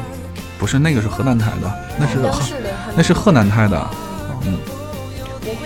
[0.59, 2.19] 不是那个是河南台的，那是
[2.97, 3.91] 那是河南台的。
[4.45, 4.59] 嗯，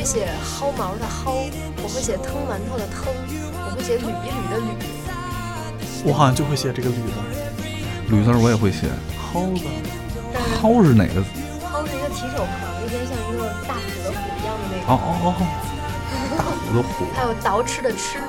[0.06, 1.50] 写薅毛的薅，
[1.82, 3.12] 我会写腾馒头的腾，
[3.66, 4.70] 我会写捋一捋的捋。
[6.04, 8.86] 我好像就会写这个捋字，捋字儿我也会写。
[9.34, 9.68] 薅吧，
[10.62, 11.20] 薅是蒿是哪个？
[11.58, 14.86] 薅是一个提手旁，有点像一个大虎的虎一样的那个。
[14.86, 15.34] 哦哦哦，
[16.38, 18.22] 大虎的虎， 还有捯饬的饬，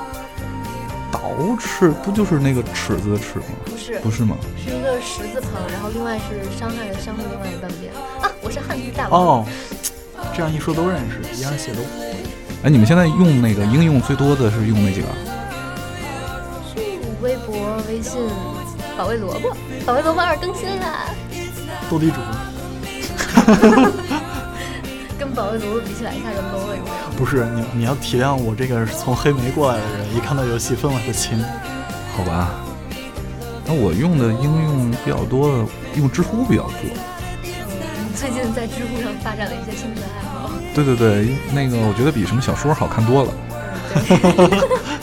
[1.14, 3.54] 捯饬不就是那个尺子的尺吗？
[3.64, 4.36] 不是，不是吗？
[4.58, 7.94] 是一个十字旁，然后另外是伤害的伤的另外一半边。
[8.20, 9.22] 啊，我是汉字大王。
[9.22, 9.46] 哦，
[10.36, 11.80] 这样一说都认识，一样写都
[12.62, 15.08] 哎，你们现在用那个应用最多的是用哪几个？
[17.20, 18.20] 微博、微信、
[18.96, 21.14] 保卫萝卜，保卫萝卜二更新了，
[21.90, 22.16] 斗地主。
[25.18, 26.94] 跟保卫萝卜比起来一下就 low 了，有没有？
[27.16, 31.44] 不是你，你要体谅我这个是从黑莓过来的人，一看到游戏分外的亲。
[32.16, 32.50] 好吧。
[33.64, 36.72] 那我用的应用比较多的，用知乎比较多。
[38.18, 40.50] 你最近在知乎上发展了一些兴趣爱好。
[40.74, 43.32] 对对对，那个我觉得比什么小说好看多了。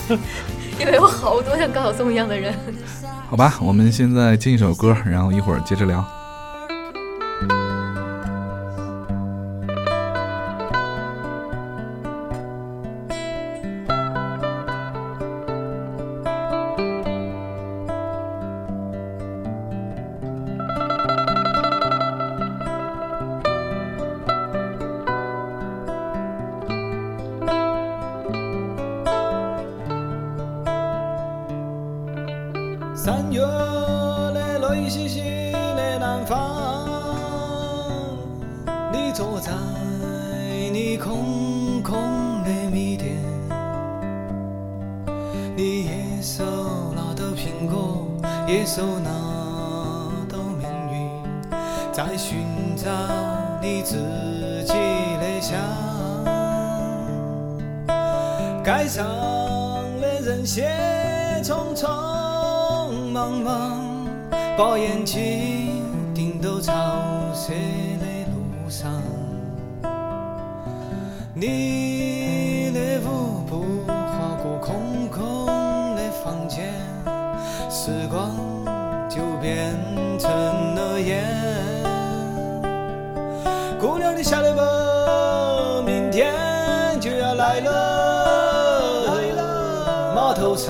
[0.77, 2.53] 因为有好多像高晓松一样的人。
[3.29, 6.05] 好吧，我们现在进一首歌，然后一会儿接着聊。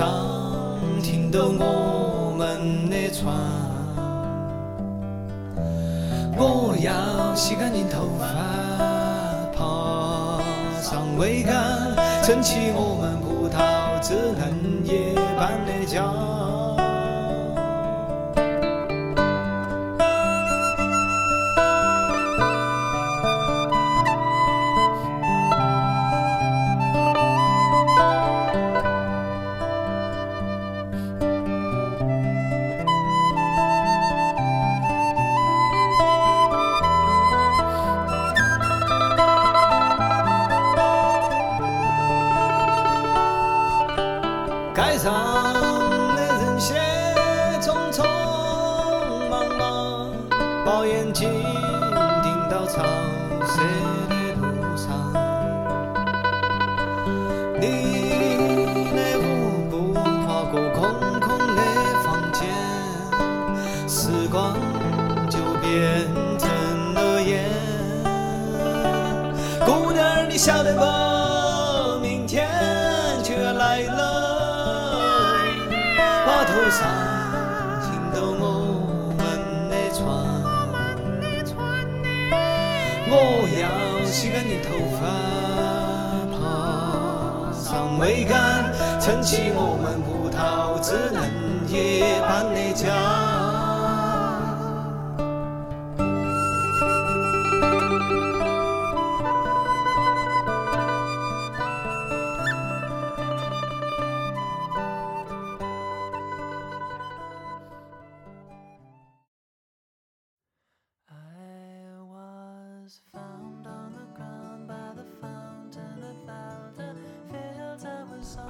[0.06, 3.34] 上停到我们的船。
[6.38, 8.24] 我要洗干净头发，
[9.52, 10.40] 爬
[10.80, 16.04] 上桅杆，撑起我们葡萄枝嫩叶般的家。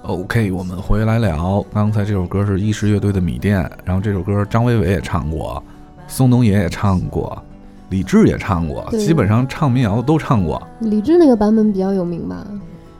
[0.07, 1.61] OK，我们回来聊。
[1.75, 5.61] 刚才这首歌是意式乐队的《米店》，然后这首歌张伟伟也唱过，
[6.07, 7.42] 宋冬野也唱过，
[7.88, 10.62] 李志也唱过，基本上唱民谣的都唱过。
[10.79, 12.47] 李志那个版本比较有名吧？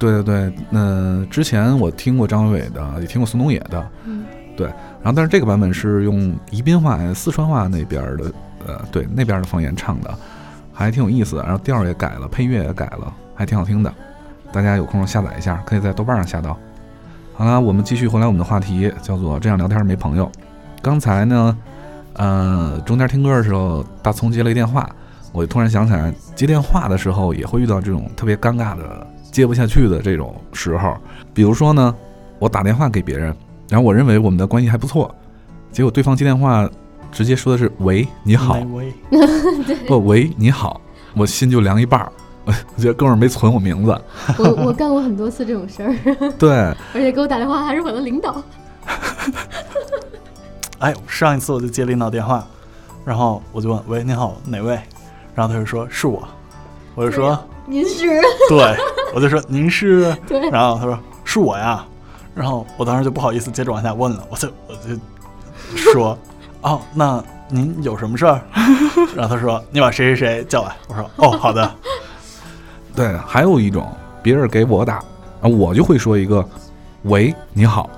[0.01, 4.25] 对对对，那之前我听过张伟伟的，也听过宋冬野的，嗯，
[4.57, 4.67] 对。
[4.67, 8.33] 然后但是这个版本是用宜宾话、四川话那边的，
[8.67, 10.13] 呃，对那边的方言唱的，
[10.73, 11.43] 还挺有意思的。
[11.45, 13.95] 然后调儿也改了，配乐也改了，还挺好听的。
[14.51, 16.59] 大家有空下载一下，可以在豆瓣上下到。
[17.39, 20.33] 好了，我们继续回来我们的话题，叫做这样聊天没朋友。
[20.81, 21.55] 刚才呢，
[22.15, 24.89] 呃，中间听歌的时候，大葱接了一电话，
[25.33, 30.97] 我就突然想起来，接电话的时候也会遇到这种特别尴尬的接不下去的这种时候。
[31.35, 31.95] 比如说呢，
[32.39, 33.37] 我打电话给别人，
[33.69, 35.15] 然后我认为我们的关系还不错，
[35.71, 36.67] 结果对方接电话
[37.13, 38.95] 直接说的是“喂，你好哪”，位？
[39.87, 40.81] 不，喂，你好，
[41.15, 42.11] 我心就凉一半儿。
[42.77, 44.01] 我觉得哥们儿没存我名字，
[44.39, 45.95] 我我干过很多次这种事儿，
[46.39, 46.51] 对，
[46.95, 48.41] 而且给我打电话还是我的领导。
[50.79, 52.47] 哎，上一次我就接领导电话，
[53.05, 54.79] 然后我就问：“喂，你好，哪位？”
[55.35, 56.27] 然后他就说：“是我。”
[56.95, 58.77] 我就说您是：“对。”
[59.13, 61.85] 我就说：“您是？”对，然后他说：“是我呀。”
[62.35, 66.17] 然后我当时就不好意思接着往下问了，我就我就说
[66.63, 68.41] ：“哦，那您有什么事儿？”
[69.17, 71.71] 然后他说：“你把谁谁谁叫来。”我说：“哦，好的。
[72.97, 73.87] 对，还有一种，
[74.23, 74.95] 别人给我打，
[75.43, 76.45] 啊，我就会说一个
[77.05, 77.91] “喂，你好”，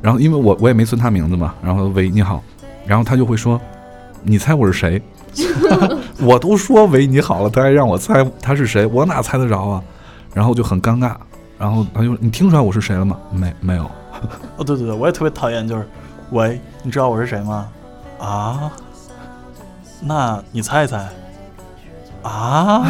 [0.00, 2.42] 然后因为我我也没存他名字嘛，然后“喂，你好”，
[2.86, 3.60] 然后他就会说
[4.24, 5.00] ：“你猜我是谁？”
[6.20, 9.82] 我都说“喂，你好”了，他还让我猜他是谁，我哪猜得着啊？
[10.32, 11.14] 然后就很尴尬，
[11.58, 13.16] 然后他就你听出来我是谁了吗？
[13.30, 13.84] 没没有，
[14.56, 15.86] 哦，对对对，我也特别讨厌，就是，
[16.30, 17.68] 喂，你知道我是谁吗？
[18.18, 18.72] 啊？
[20.00, 21.08] 那你猜一猜？
[22.22, 22.82] 啊？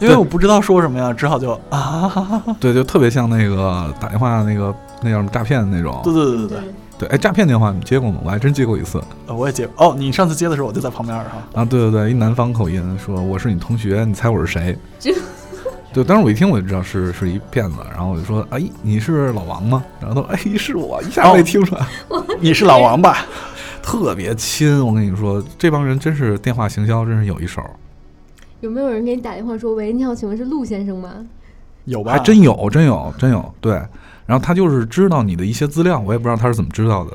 [0.00, 2.10] 因为我不知道说什么呀，只好就啊。
[2.60, 6.00] 对，就特别像那个打电话那个那叫什么诈骗的那种。
[6.04, 6.58] 对对对对对，
[6.98, 8.18] 对，哎，诈骗电话你接过吗？
[8.24, 11.60] 我还真接过一次呃，我也接哦，你上次接的时候我就在旁边儿哈。
[11.60, 11.64] 啊。
[11.64, 14.76] 对对对，一南方口音说我是你同学，你猜我是谁？
[14.98, 15.14] 这
[15.92, 19.82] 对，当时我一听我就知道是是一骗子，然后我就说，哎，你是老王吗？
[19.98, 21.86] 然后他说，哎，是我，一下没听出来，
[22.38, 23.24] 你是老王吧？
[23.82, 24.84] 特别亲。
[24.84, 27.62] 我跟你说，这帮人真是电话行销，真是有一手，
[28.60, 31.26] 有没有人给你打电话说：“喂，你好，请问是陆先生吗
[31.84, 32.12] 有吧？
[32.12, 33.54] 还真有，真有，真有。
[33.60, 33.72] 对，
[34.26, 37.10] 然后他就是知道你的一些资料，我也不知道他是怎么知道的，？”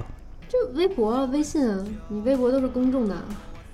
[0.47, 3.15] 就微博、啊、微信啊，你微博都是公众的。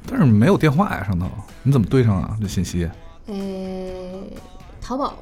[0.10, 1.28] 但是没有电话呀，上头
[1.64, 2.38] 你怎么对上啊？
[2.40, 2.90] 这信息？
[3.28, 3.36] 哎，
[4.80, 5.16] 淘宝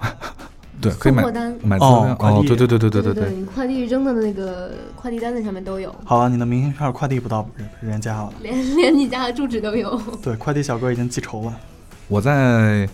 [0.80, 2.16] 对，可以买货单买资料。
[2.20, 3.30] 哦对对对对对对对。
[3.30, 8.32] 你快递扔的那个快递单子上面都有，好了，你的明信片快递不到人人家了。
[8.42, 10.00] 连 连你家的住址都有。
[10.22, 11.54] 对，快递小哥已经记仇了。
[12.06, 12.88] 我在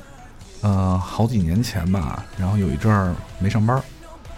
[0.62, 3.80] 呃好几年前吧，然后有一阵儿没上班，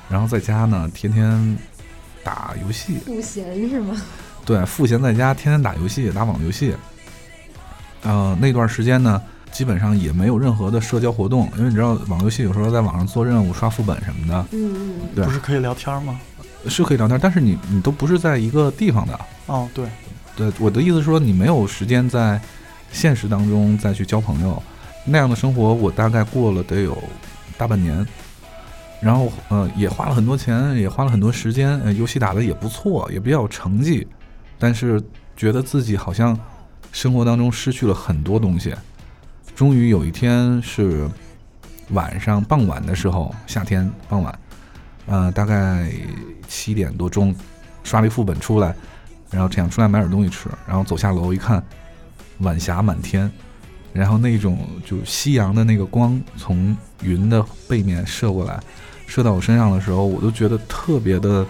[0.09, 1.59] 然后在家呢天天
[2.25, 3.97] 打游戏，赋闲是吗？
[4.45, 6.75] 对，赋闲在家天天打游戏，打网络游戏。
[8.03, 9.21] 呃，那段时间呢，
[9.57, 16.21] 基本上也没有任何的社交活动，因为你知道网络游戏有时候在网上做任务、刷副本什么的，嗯嗯，对不是可以聊天吗？
[16.69, 19.19] 是可以聊天，但是你你都不是在一个地方的。
[19.47, 19.87] 哦，对，
[20.37, 22.39] 对，我的意思是说，你没有时间在
[22.93, 24.63] 现实当中再去交朋友，
[25.07, 27.03] 那样的生活我大概过了得有
[27.57, 28.07] 大半年，
[29.01, 34.07] 然后呃也花了很多钱，也花了很多时间，呃游戏打得也不错，也比较有成绩，
[34.59, 35.03] 但是
[35.35, 36.39] 觉得自己好像
[36.93, 38.75] 生活当中失去了很多东西。
[39.57, 41.09] 终于有一天是
[41.91, 44.39] 晚上傍晚的时候，夏天傍晚，
[45.07, 45.91] 呃大概
[46.47, 47.35] 七点多钟，
[47.83, 48.77] 刷了一副本出来。
[49.29, 51.61] 然后想出来买点东西吃，然后走下楼一看，
[52.39, 53.31] 晚霞满天，
[53.93, 58.61] 然后那种就夕阳的那个光从云的背面射过来，
[59.07, 61.45] 射到我身上的时候，我都觉得特别的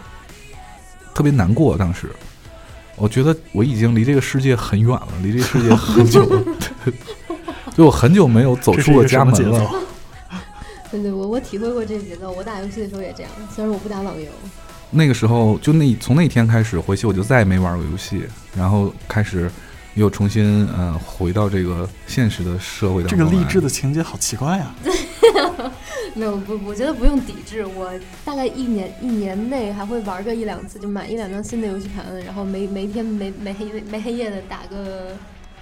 [1.14, 1.76] 特别难过。
[1.76, 2.10] 当时，
[2.96, 6.42] 我觉得我已经离这个世界很远了，离这个世界很久了，
[7.76, 9.58] 就我很久没有走出过家门了。
[9.68, 9.76] 奏？
[10.90, 12.30] 对对，我我体会过这个节奏。
[12.32, 14.28] 我打游戏的时候也这样，虽然我不打网游。
[14.90, 18.22] 那个时候，就那从那天开始回去，我就再也没玩过游戏，
[18.56, 19.50] 然后开始
[19.94, 24.74] 又重新呃回到这个现实的社会当中这个励志的情节好奇怪呀、
[26.14, 27.66] 没有不，我觉得不用抵制。
[27.66, 27.92] 我
[28.24, 35.08] 大概一年一年内还会玩个一两次，就买一两张新的游戏盘，然后没没天没没黑没黑夜的打个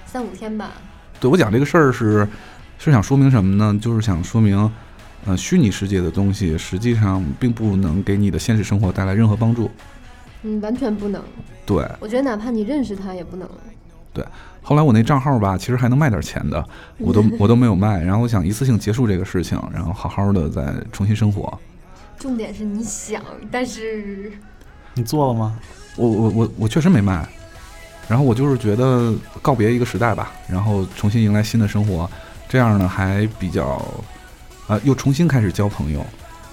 [0.07, 0.75] 三五天吧。
[1.25, 2.29] 对我讲这个事儿是
[2.79, 3.79] 是想说明什么呢？
[3.81, 4.71] 就是想说明，
[5.25, 9.71] 呃，虚拟世界的东西实际上并不能给你的现实生活带来任何帮助。
[10.43, 11.23] 嗯，完全不能。
[11.65, 13.49] 对，我觉得哪怕你认识他也不能。
[14.13, 14.23] 对
[14.61, 16.63] 后来我那账号吧，其实还能卖点钱的，
[16.99, 18.05] 我都 我都没有卖。
[18.05, 21.59] 然后我想一次性结束这个事情，然后好好的再重新生活。
[22.19, 24.31] 重点是你想，但是
[24.93, 25.59] 你做了吗？
[25.97, 27.27] 我我我我确实没卖，
[28.09, 32.09] 然后我就是觉得告别一个时代吧，然后重新迎来新的生活，
[32.49, 33.83] 这样呢还比较，
[34.67, 36.05] 啊、又重新开始交朋友。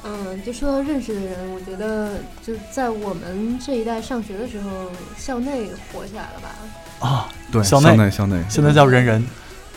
[0.04, 7.08] 嗯，就说到认识的人，我觉得就在我们这一代上学的时候，校内火起来了吧？
[7.08, 9.24] 啊，对，校内内校内，现在叫人人。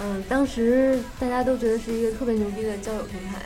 [0.03, 3.43] 嗯，当时大家都觉得是一个特别牛逼的交友平台，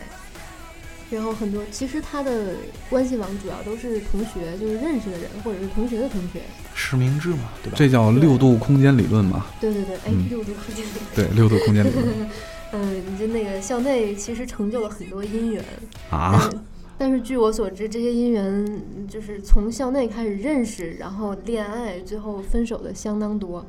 [1.10, 2.54] 然后很多其实他的
[2.90, 6.42] 关系网主要都是同学，就是认识的人或者是同学的同学。
[6.74, 7.76] 实名制嘛，对吧？
[7.76, 9.46] 这叫六度空间理论嘛？
[9.60, 11.04] 对对对，哎，嗯六度空间理论。
[11.14, 12.06] 对，六度空间理论
[12.72, 15.64] 嗯，你就那个校内其实成就了很多姻缘，
[16.10, 16.64] 啊，但
[16.98, 23.64] 但是据我所知，这些姻缘就是从校内开始认识，然后恋爱，最后分手的相当多。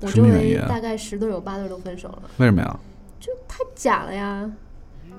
[0.00, 2.80] 我周围什么原因啊大概十对有八对都分手了，为什么呀？
[3.20, 4.50] 就太假了呀！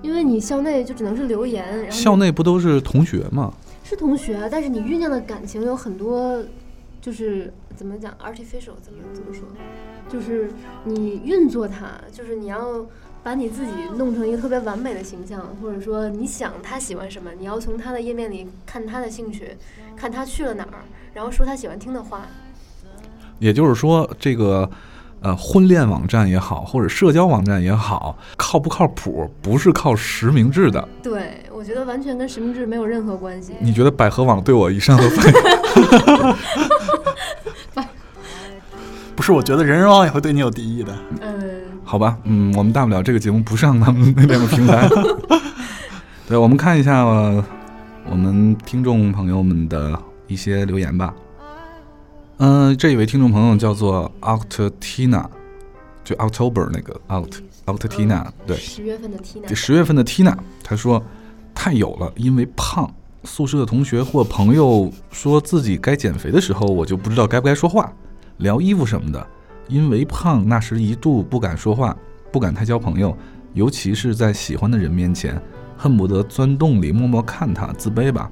[0.02, 3.54] 因为你校内就只能是留言，然后校内不都是同学吗？
[3.84, 6.44] 是同学，但是你酝酿的感情有很多，
[7.02, 9.48] 就是怎么讲，artificial 怎么怎么说，
[10.08, 10.52] 就是
[10.84, 12.86] 你运作它，就是你要
[13.24, 19.58] 把你自己弄成一个特别完美的形象，或者说你想他喜欢什么，你要从他的页面里看他的兴趣，
[19.96, 22.28] 看他去了哪儿，然后说他喜欢听的话。
[23.40, 24.70] 也就是说，这个
[25.22, 30.88] 呃，婚恋网站也好，或者社交网站也好，靠不靠谱，不是靠实名制的。
[31.04, 33.54] 对我觉得完全跟实名制没有任何关系。
[33.60, 35.34] 你觉得百合网对我以上的反应？
[39.16, 40.96] 不是，我觉得人人网也会对你有敌意的。
[41.22, 41.34] 嗯，
[41.84, 44.88] 好吧，嗯，我们大不了这个节目不上他们那两个平台。
[46.26, 47.44] 对，我们看一下、呃
[48.10, 49.96] 我们听众朋友们的
[50.26, 51.14] 一些留言吧。
[52.40, 55.26] 嗯、这一位听众朋友叫做 Octina，
[56.06, 60.34] 就 October 那个 Oct Octina，对，十月份的 Tina，这十月份的 Tina，
[60.64, 61.04] 他说
[61.54, 62.90] 太有了，因为胖，
[63.26, 67.92] 宿舍的同学或朋友说自己该减肥的时候，我就不知道该不该说话，
[68.38, 69.28] 聊衣服什么的。
[69.68, 71.94] 因为胖，那时一度不敢说话，
[72.32, 73.14] 不敢太交朋友，
[73.54, 75.40] 尤其是在喜欢的人面前，
[75.78, 78.32] 恨不得钻洞里默默看他，自卑吧。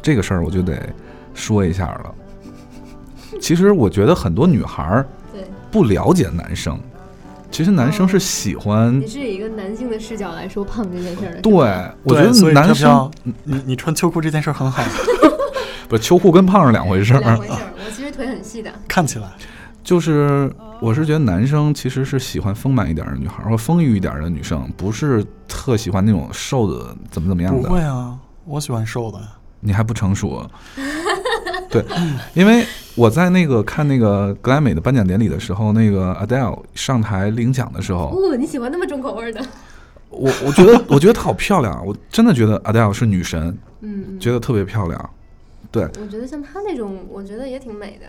[0.00, 0.90] 这个事儿我就得
[1.34, 2.14] 说一下了。
[3.40, 6.78] 其实我觉得很多女孩儿对，不了解男生，
[7.50, 11.40] 其实男生是喜欢你是以一个男性的视角来说胖这件事儿的。
[11.40, 11.52] 对，
[12.02, 13.10] 我觉得男生
[13.44, 14.82] 你你穿秋裤这件事儿很好，
[15.88, 17.20] 不秋裤跟胖是两回事儿。
[17.20, 17.72] 两回事儿。
[17.84, 19.28] 我其实腿很细的，看起来
[19.82, 27.70] 就是我是觉得男生其实是喜欢丰满一点的女孩儿或丰腴一点的女生，不是特喜欢那种瘦的怎么怎么样的不的。
[27.70, 28.16] 会啊，
[28.46, 29.18] 我喜欢瘦的。
[29.60, 30.46] 你还不成熟。
[31.70, 31.84] 对，
[32.34, 32.66] 因为
[32.96, 39.44] 我在那个看那个格莱美的颁奖典礼的时候，那个 Adele 上台领奖的时候，哦，你喜欢那么重口味儿的？
[40.10, 45.10] 我我觉得 我觉得她好漂亮啊，我真的觉得 Adele 是女神，嗯，觉得特别漂亮。
[45.72, 48.06] 对，我觉得像她那种，我觉得也挺美的。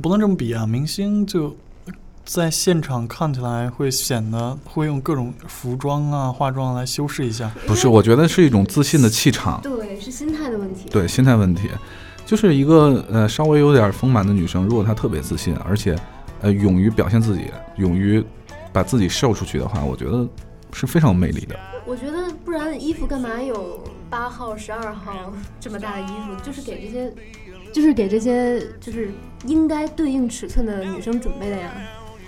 [0.00, 1.56] 不能这么比啊，明星就
[2.24, 7.50] 在现场看起来会显得会用各种服装啊、化妆来修饰一下。
[7.66, 10.88] 不是，我觉得是一种自信的气场，对，是心态的问题。
[10.88, 11.68] 对心态问题。
[12.24, 15.96] 就是一个呃稍微有点丰满的女生，如果她特别自信，而且
[16.40, 18.24] 呃勇于表现自己，勇于
[18.72, 20.28] 把自己秀出去的话，我觉得
[20.72, 21.58] 是非常有魅力的。
[21.86, 26.40] 我觉得不然衣服干嘛有八号、十二号这么大的衣服？
[26.42, 27.12] 就是给这些，
[27.72, 29.10] 就是给这些就是
[29.46, 31.72] 应该对应尺寸的女生准备的呀。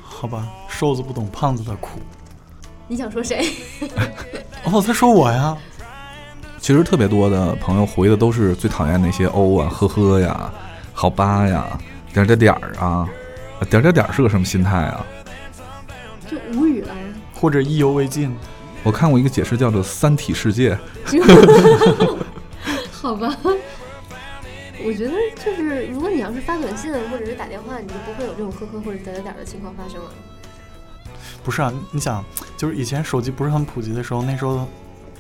[0.01, 2.01] 好吧，瘦子不懂胖子的苦。
[2.89, 3.47] 你想说谁？
[4.65, 5.57] 哦，我在说我呀，
[6.63, 10.49] 其实特别多的朋友回的都是最讨厌那些欧啊、呵呵呀、
[10.95, 11.67] 好吧呀、
[12.15, 13.09] 点儿点儿点儿啊，
[13.59, 15.05] 呃点儿点儿点儿是个什么心态啊？
[16.31, 17.01] 就无语了呀。
[17.35, 18.33] 或者意犹未尽。
[18.85, 20.79] 我看过一个解释叫做“三体世界
[22.93, 23.37] 好吧。
[24.85, 25.13] 我觉得
[25.45, 30.11] 就是，如果你要是发短信或者是打电话，你就不会有这种呵呵或者点点点的情况发生了。
[31.43, 32.25] 不是啊，你想，
[32.57, 34.69] 就是以前手机不是很普及的时候，那时候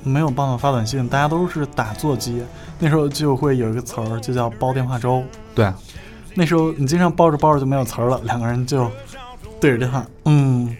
[0.02, 2.42] 没有办法发短信，大家都是打座机，
[2.78, 5.22] 那时候就会有一个词儿，就叫煲电话粥。”。
[5.54, 5.74] 对啊，
[6.34, 8.90] 那时候你经常煲着煲着就没有词儿了，两个人就
[9.60, 10.76] 对着电话，嗯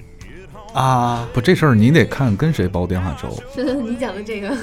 [0.73, 3.29] 啊，不，这事儿你得看跟谁煲电话粥。
[3.83, 4.57] 你讲的这个，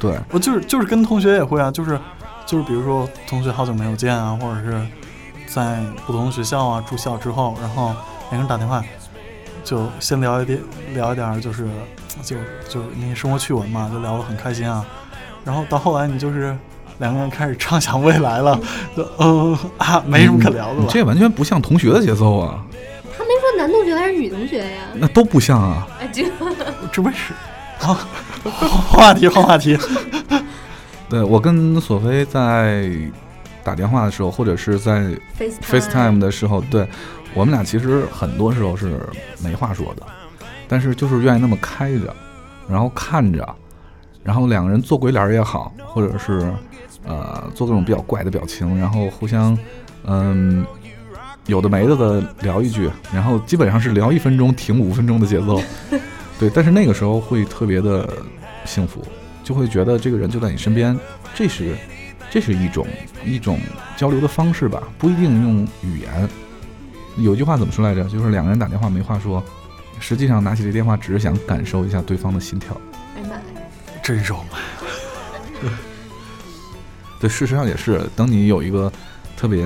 [0.00, 2.00] 对，我就是就是跟同学也会啊，就是
[2.46, 4.80] 就是比如说同学好久没有见啊，或者是
[5.46, 7.94] 在不同学校啊住校之后，然后
[8.30, 8.82] 两个人打电话，
[9.62, 10.58] 就先聊一点
[10.94, 11.68] 聊一点儿就是
[12.22, 12.36] 就
[12.68, 14.84] 就是那些生活趣闻嘛，就聊得很开心啊，
[15.44, 16.56] 然后到后来你就是
[16.98, 18.58] 两个人开始畅想未来了，
[18.96, 20.80] 就嗯啊没什么可聊的了。
[20.80, 22.64] 你这完全不像同学的节奏啊，
[23.16, 24.82] 他没说男同学还是女同学呀？
[24.94, 25.86] 那都不像啊。
[26.00, 26.24] 哎，这
[26.92, 27.32] 这不是
[27.80, 28.06] 啊，
[28.44, 29.76] 换话题换话题，
[31.08, 32.90] 对我跟索菲在
[33.62, 36.86] 打电话的时候，或者是在 FaceTime 的时候，对
[37.34, 39.00] 我们俩其实很多时候是
[39.42, 40.06] 没话说的，
[40.68, 42.14] 但是就是愿意那么开着，
[42.68, 43.46] 然后看着，
[44.22, 46.52] 然后两个人做鬼脸也好，或者是
[47.06, 49.56] 呃做各种比较怪的表情，然后互相
[50.04, 50.64] 嗯
[51.46, 55.60] 有的没的的聊一句，然后基本上是聊一分钟停五分钟的节奏，
[56.40, 58.08] 对，但是那个时候会特别的
[58.64, 59.04] 幸福，
[59.42, 60.98] 就会觉得这个人就在你身边，
[61.34, 61.76] 这是
[62.30, 62.86] 这是一种
[63.24, 63.58] 一种
[63.96, 66.28] 交流的方式吧，不一定用语言。
[67.18, 68.02] 有句话怎么说来着？
[68.04, 69.40] 就是两个人打电话没话说，
[70.04, 72.78] 实际上拿起这电话只是想感受一下对方的心跳。
[73.16, 73.42] 哎呀妈呀！
[74.02, 74.58] 真肉麻。
[77.18, 78.92] 对，事实上也是，等你有一个
[79.34, 79.64] 特别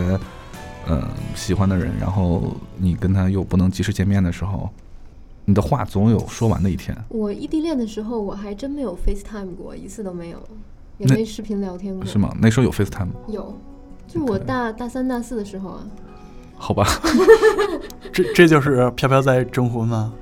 [0.87, 1.03] 嗯、
[1.35, 4.71] 喜欢的人，然后你跟他又不能及时见面的时候，
[5.45, 6.97] 你的话总有说完的一天。
[7.09, 10.41] 我异地恋的时候，我还真没有 FaceTime 过，一次都没有，
[10.99, 12.07] 也没视频聊天过。
[12.07, 12.17] 是？
[12.17, 12.33] 吗？
[12.41, 13.59] 那时候有 FaceTime 吗有，
[14.07, 15.85] 就是我大大三、大四的时候啊。
[16.57, 16.87] 好吧，
[18.13, 20.13] 这这就是飘飘在征婚吗？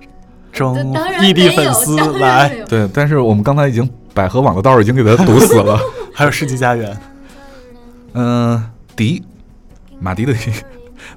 [0.57, 5.79] 征这当然异地粉丝来， 对，但是我们刚才已经百合网的道儿已经给他堵死了。
[6.13, 6.97] 还有世纪佳缘。
[8.15, 8.63] 嗯，
[8.97, 9.23] 迪，
[10.01, 10.51] 马迪的迪，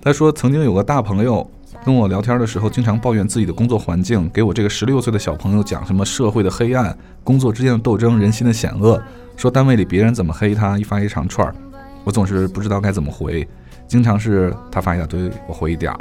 [0.02, 1.50] 他说曾经有个大朋友
[1.86, 9.02] 跟我聊天的时候，经常抱怨自己的工作环境，给我这个十六岁的小朋友讲什么社会的黑暗、工作之间的斗争、人心的险恶，
[9.38, 11.56] 说单位里别人怎么黑他，一发一长串儿，
[12.04, 13.48] 我总是不知道该怎么回，
[13.88, 16.00] 经常是他发一大堆，我回一点儿，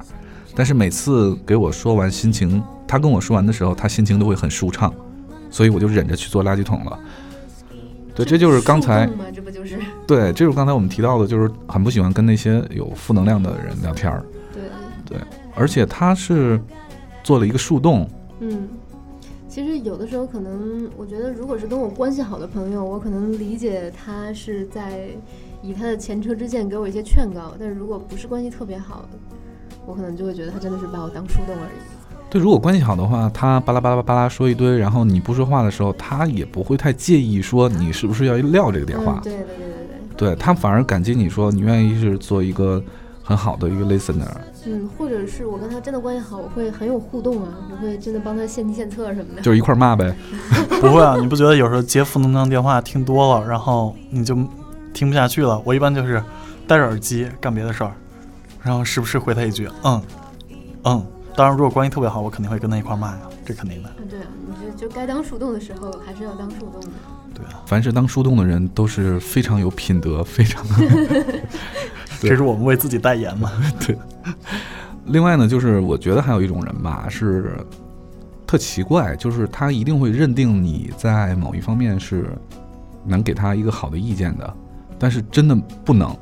[0.59, 4.93] 但是每次给我说完心情，他跟我说完的时候，他心情都会很舒畅，
[5.53, 6.99] 所以我就忍着去做垃圾桶了。
[8.13, 14.65] 对，这就是刚才这不就是对，这就是刚才我们提到的，就是很不喜欢跟那些有负能量的人聊天儿，对
[15.07, 15.19] 对？
[15.55, 16.61] 而且他是
[17.23, 18.69] 做了一个树洞，嗯，
[19.49, 25.09] 其其实有的时候可能，我觉得如果是跟我关系好的朋友，我可能理解他是在
[25.63, 27.55] 以他的前车之鉴给我一些劝告。
[27.59, 29.19] 但是如果不是关系特别好的，
[29.89, 31.81] 我可能就会觉得他真的是把我当树洞而已。
[32.29, 39.23] 对，如果关系好的话，他巴拉巴拉巴拉说一堆，然后你不说话的时候，他也不会太介意说你是不是要撂这个电话嗯，。
[39.23, 40.35] 对对对对对。
[40.35, 42.83] 对他反而感激你说你愿意是做一个
[43.23, 44.29] 很好的一个 listener。
[44.67, 49.41] 嗯，或者是我跟他真的关系好，我会很有互动啊，我会真的帮他献计献策什么的。
[49.41, 50.15] 就是一块儿骂呗。
[50.83, 54.37] 不会啊，你不觉得有时候接负能量电话听多了，然后你就
[54.93, 55.59] 听不下去了？
[55.65, 56.23] 我一般就是
[56.67, 57.93] 戴着耳机干别的事儿，
[58.63, 60.03] 然后时不时回他一句嗯
[60.85, 61.07] 嗯。
[61.37, 63.89] 当然，如果关系特别好，我肯定会跟他一块骂呀，这肯定的。
[63.99, 66.89] 嗯，对啊，你就就该当树洞的时候还是要当树洞的。
[67.33, 70.67] 对啊，凡是当树洞的人都是非常有品德，非常。
[72.21, 73.53] 对这是我们为自己代言嘛。
[73.87, 73.97] 对
[75.07, 77.57] 另外呢，就是我觉得还有一种人吧，是
[78.45, 82.37] 特奇怪，就是他一定会认定你在某一方面是
[83.05, 84.57] 能给他一个好的意见的，
[84.99, 85.55] 但是真的
[85.85, 86.13] 不能，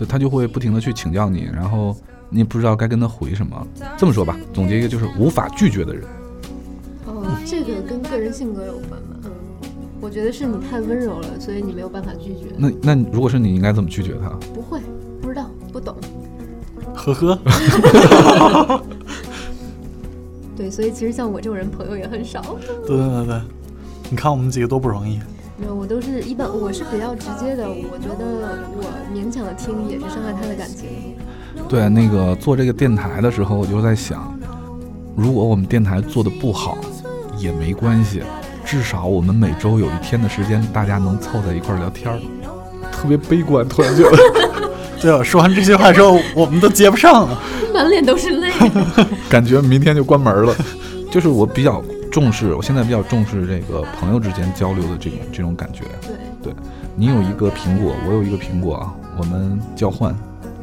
[0.00, 1.94] 对他就会不停的去请教你，然后
[2.30, 3.66] 你也不知道该跟他回什么。
[3.98, 6.02] 这么说吧，总结一个就是无法拒绝的人。
[7.04, 9.20] 哦，这个跟个人性格有关吧？
[9.24, 9.30] 嗯，
[10.00, 12.46] 我觉得是你太温柔了，所以你没有办法拒绝。
[12.56, 14.30] 那那如果是你，应该怎么拒绝他？
[14.54, 14.80] 不会，
[15.20, 15.94] 不知道，不懂。
[16.94, 18.82] 呵呵，
[20.56, 22.56] 对，所以其实像我这种人，朋友也很少。
[22.86, 23.40] 对对对对，
[24.08, 25.20] 你看我们几个多不容易。
[25.60, 27.68] 没有，我都是一般，我是比较直接的。
[27.68, 28.24] 我觉得
[28.74, 28.84] 我
[29.14, 30.88] 勉强的听也是伤害他的感情。
[31.68, 34.34] 对，那个做这个电台的时候，我就在想，
[35.14, 36.78] 如果我们电台做的不好
[37.36, 38.22] 也没关系，
[38.64, 42.18] 至少我们每周有一天的时间，大家能凑在一块儿聊天儿。
[42.90, 44.18] 特别悲观，突然觉得，
[45.00, 47.38] 对啊，说完这些话之后，我们都接不上了。
[47.74, 48.50] 满脸都是泪。
[49.28, 50.54] 感觉明天就关门了。
[51.10, 55.84] 就是我比较重视，我现在比较重视这个朋友之间交流的这种这种感觉。
[56.02, 56.54] 对，对
[56.96, 60.14] 你有一个苹果，我有一个苹果啊，我们交换，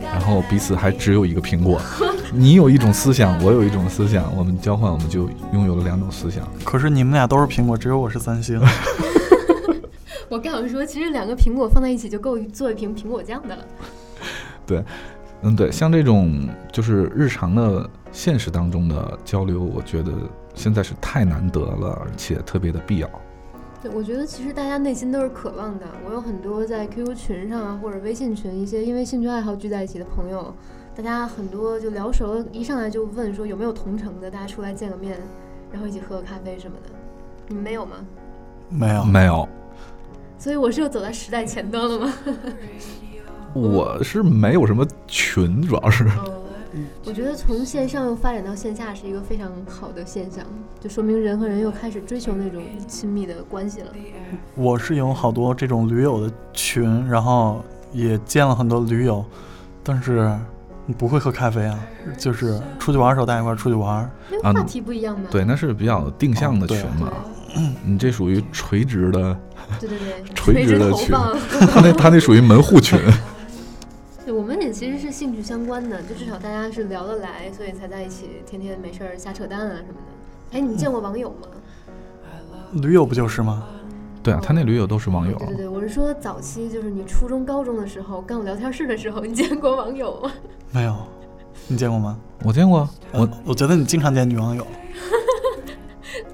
[0.02, 1.82] 然后彼此还只有一个苹果。
[2.34, 6.46] 你有一种思想，我有一种思想，我们交换，我们就拥有了两种思想。
[6.66, 8.62] 可是你们俩都是苹果，只有我是三星。
[10.28, 13.64] 我刚想说，其实两个苹果放在一起就够做一瓶苹果酱的了。
[14.68, 14.84] 对
[15.44, 20.12] 嗯，对，像这种就是日常的现实当中的交流，我觉得
[20.58, 23.10] 现在是太难得了，而且特别的必要。
[23.82, 25.86] 对，我觉得其实大家内心都是渴望的。
[26.06, 30.54] 我有很多在 QQ 群上啊，或者微信群一些因为兴趣爱好聚在一起的朋友，
[30.96, 35.18] 大家很多就聊熟了，一上来就问说有没有同城的，大家出来见个面，
[35.72, 36.90] 然后一起喝个咖啡什么的。
[37.48, 37.98] 你们没有吗？
[38.70, 39.48] 没有，没有，
[40.40, 42.14] 所以我是又走在时代前端了吗？
[43.54, 46.04] 我是没有什么群，主要是。
[46.04, 46.37] 哦，
[47.06, 50.44] 我觉得从线上又发展到线下是一个非常好的现象，
[50.80, 53.88] 就说明人和人又开始追求那种亲密的关系了。
[54.56, 57.64] 我是有好多这种驴友的群，然后
[57.94, 59.24] 也见了很多驴友，
[59.84, 60.38] 但是
[60.98, 61.80] 不会喝咖啡啊，
[62.18, 63.96] 就是出去玩的时候大家一块儿出去玩。
[63.98, 65.28] 啊因为话题不一样嘛。
[65.32, 67.12] 对，那是比较定向的群嘛。
[67.84, 69.36] 你这属于垂直的，
[69.80, 71.16] 对对对，垂直的群。
[71.72, 73.00] 他那他那属于门户群。
[74.72, 80.58] 其实是兴趣相关的，就至少大家是聊得来，所以才在一起，天天没事儿瞎扯淡啊什么的。
[80.58, 81.48] 哎，你见过网友吗？
[82.74, 83.64] 驴友不就是吗？
[84.24, 85.48] 对啊，他那驴友都是网友对。
[85.48, 90.32] 对对，我是说早期，就是你初中、高中的时候，刚有聊天室的时候，你见过网友吗？
[90.72, 90.96] 没有，
[91.68, 92.20] 你见过吗？
[92.44, 94.66] 我见过，我呃我觉得你经常见女网友。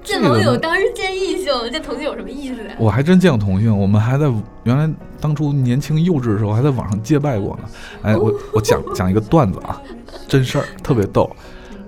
[0.04, 2.74] 见网友当时见异性，见同性有什么意思呀？
[2.78, 4.30] 我还真见过同性，我们还在
[4.62, 4.88] 原来
[5.18, 7.62] 当初年轻幼稚的时候还在网上结拜过呢。
[8.02, 9.80] 哎，我 我讲讲一个段子啊，
[10.28, 11.28] 真事儿，特别逗。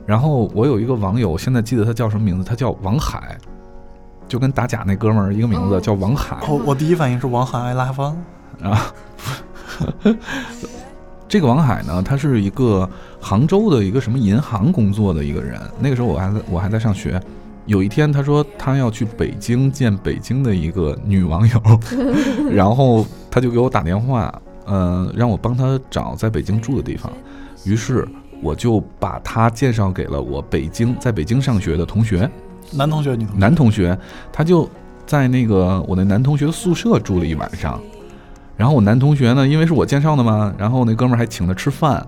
[0.06, 3.36] 然后我有一个网友，现在记得他叫什么名字，他叫王海，
[4.26, 6.38] 就跟打假那哥们儿一个名字，哦叫王海。
[6.48, 8.16] 哦，我第一反应是王海爱拉芳。
[8.62, 8.92] 啊，
[11.28, 12.88] 这个王海呢，他是一个
[13.20, 15.60] 杭州的一个什么银行工作的一个人。
[15.78, 17.20] 那个时候我还在我还在上学。
[17.66, 21.60] 有一天，他说他要去北京见北京的一个女网友，
[22.50, 24.32] 然后他就给我打电话，
[24.64, 27.12] 呃，让我帮他找在北京住的地方。
[27.64, 28.06] 于是
[28.40, 32.30] 我就把他介绍给了我北京在北京上学的同学，
[32.72, 33.38] 男同学、女同学？
[33.40, 33.98] 男同学，
[34.32, 34.68] 他就
[35.04, 37.80] 在那个我那男同学的宿舍住了一晚上。
[38.56, 42.06] 然后我男同学呢，因为是我介绍的嘛，然后那哥们儿还请他吃饭，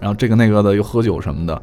[0.00, 1.60] 然后这个那个的又喝酒什么的。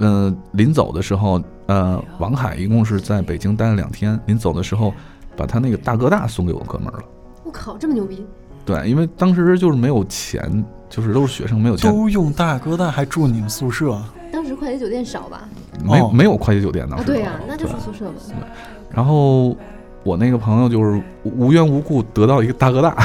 [0.00, 4.18] 嗯、临走的时候，呃，王海一共是在北京待了两天。
[4.26, 4.92] 临走的时候，
[5.36, 7.04] 把他那个大哥大送给我哥们儿了。
[7.44, 8.24] 我靠，这么牛逼！
[8.64, 11.90] 对，因为当时就是没有钱，就是都是学生，没有钱。
[11.90, 14.00] 都用大哥大还住你们宿舍？
[14.32, 15.48] 当时快捷酒店少吧？
[15.84, 17.06] 没有、哦没有快捷酒店的啊，时候。
[17.06, 18.46] 对呀、那就对住宿舍嘛。
[18.90, 19.56] 然后
[20.02, 22.96] 我那个朋友就是无缘无故得到一个大哥大，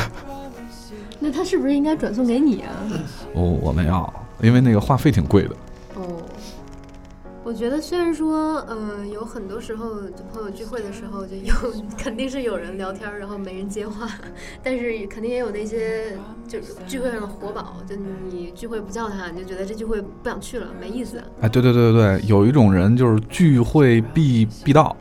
[1.20, 2.70] 那他是不是应该转送给你啊？
[3.34, 5.56] 我我没有，因为那个话费挺贵的。
[7.46, 11.54] 哦，我觉得虽然说，呃，有很多时候就朋友聚会的时候，就有
[11.98, 14.10] 肯定是有人聊天儿，然后没人接话，
[14.64, 16.18] 但是肯定也有那些
[16.48, 21.22] 就是聚会上的活宝，就你聚会不叫他，你就觉得这聚会不想去了，没意思。
[21.42, 24.96] 哎，对对对对对，有一种人就是聚会必必到，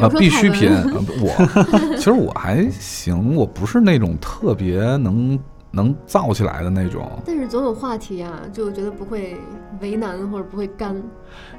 [0.00, 0.68] 啊，必需品。
[0.70, 5.38] 呃我 其实我还行，我不是那种特别能
[5.70, 9.36] 能造起来的那种，但是总有话题啊，就觉得不会
[9.80, 10.96] 为难或者不会干。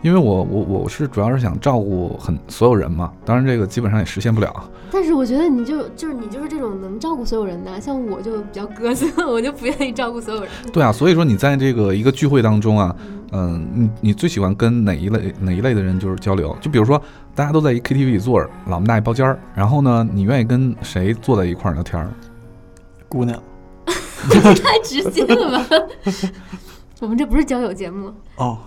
[0.02, 4.52] 因为我我我是主要是想照顾很所有人嘛，当然这个基本上也实现不了。
[4.92, 10.52] 但是我觉得你就就是你就是这种能照顾所有人的，像我就比较鸽子， 我就不愿意照顾所有人。
[10.74, 12.96] 对啊，所以说你在这个一个聚会当中啊，
[13.32, 16.58] 嗯，你你最喜欢跟哪一类哪一类的人就是交流？
[16.60, 17.00] 就比如说
[17.36, 22.10] 大家都在一 KTV 里坐着，老么大一包间儿，然后呢，你愿意跟谁坐在一块儿聊天儿？
[23.08, 23.40] 姑娘，
[24.64, 25.66] 太直接了吧？
[27.02, 28.14] 我们这不是交友节目。
[28.36, 28.58] 哦，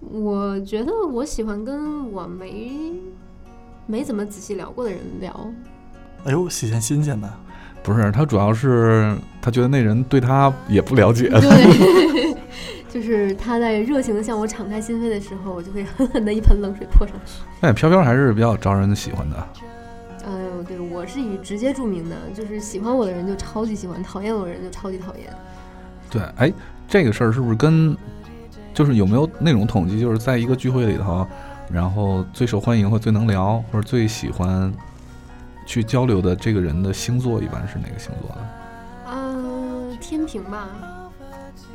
[0.00, 2.92] 我觉得我喜欢跟我没
[3.86, 5.50] 没怎么仔细聊过的人聊。
[6.24, 7.32] 哎呦，新鲜新鲜的，
[7.82, 11.28] 不是，他主要是他觉得那人对他也不了解。
[11.28, 12.36] 对，
[12.88, 17.42] 就是他在热情的向我敞开心扉的时候，我就会狠狠的一盆冷水泼上去。
[17.60, 19.48] 哎，飘飘还是比较招人喜欢的。
[20.24, 25.32] 哎呦，对我是以直接著名的，就是喜欢我的人就超级喜欢，讨厌我的人就超级讨厌。
[26.10, 26.52] 对，哎，
[26.86, 27.96] 这个事儿是不是跟
[28.72, 31.26] 就是有没有那种统计，就是在一个聚会里头，
[31.70, 34.72] 然后最受欢迎或最能聊或者最喜欢
[35.66, 39.10] 去交流的这个人的星座一般是哪个星座的？
[39.10, 39.34] 啊、
[40.00, 40.68] 天平吧，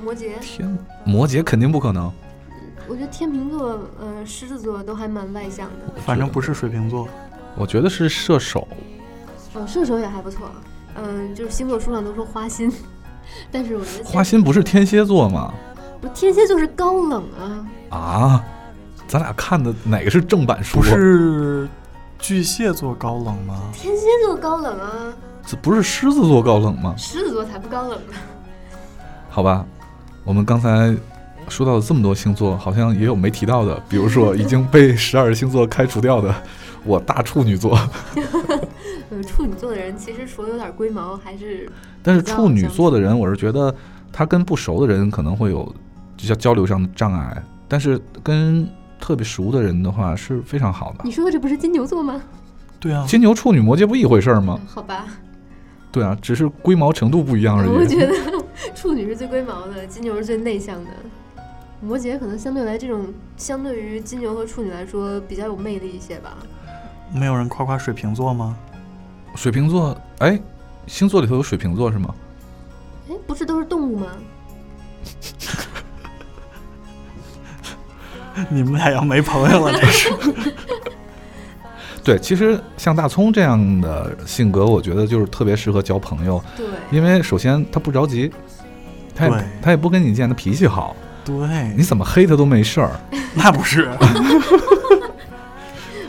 [0.04, 2.12] 摩羯，天，摩羯肯定不可能。
[2.88, 6.02] 我觉得天秤座、呃狮子座都还蛮外向的。
[6.06, 7.08] 反正不是水瓶座。
[7.58, 8.68] 我觉得是射手。
[9.54, 10.50] 哦，射手也还不错。
[10.96, 12.72] 嗯、就是星座书上都说花心，
[13.52, 15.54] 但是我觉得花心不是天蝎座吗？
[16.02, 17.68] 不天蝎座是高冷啊。
[17.90, 18.46] 啊，
[19.08, 20.80] 咱俩看的哪个是正版书？
[20.80, 21.68] 不是
[22.20, 23.62] 巨蟹座高冷吗？
[23.74, 25.14] 天蝎座高冷啊，
[25.46, 26.96] 这不是狮子座高冷吗？
[26.98, 28.14] 狮子座才不高冷呢。
[29.30, 29.66] 好吧，
[30.24, 30.96] 我们刚才
[31.48, 36.34] 说到了这么多星座，好像也有没提到的，比如说已经被十二星座开除掉的
[36.86, 37.78] 我大处女座。
[39.10, 41.70] 呃，处女座的人其实除了有点龟毛，还是
[42.04, 43.74] 但是处女座的人，我是觉得
[44.12, 45.74] 他跟不熟的人可能会有
[46.18, 48.68] 就像交流上的障碍，但是跟
[49.00, 51.12] 特别熟的人的话是非常好的你。
[51.12, 52.22] 说的这不是金牛座吗？
[52.80, 54.60] 对啊，金牛、处女、摩羯不一回事儿吗？
[54.68, 55.06] 好吧，
[55.92, 57.70] 对啊，只是龟毛程度不一样而已。
[57.70, 58.14] 我觉得
[58.76, 60.90] 处女是最龟毛的，金牛是最内向的。
[61.80, 63.06] 摩羯可能相对来这种，
[63.38, 66.36] 相对于金牛和处女来说比较有魅力一些吧。
[67.14, 68.56] 没有人夸夸水瓶座吗？
[69.36, 70.40] 水瓶座，哎，
[70.88, 72.14] 星座里头有水瓶座是吗？
[73.10, 74.08] 哎，不是都是动物吗？
[78.50, 80.12] 你们俩要没朋友了，这是。
[82.04, 88.32] 对，其实像大葱这样的性格，我觉得就是特别适合交朋友，对，因为首先他不着急，
[89.16, 90.96] 他也他也不跟你见，他脾气好，
[91.26, 91.36] 对，
[91.76, 92.92] 你怎么黑他都没事儿。
[93.36, 93.90] 那不是？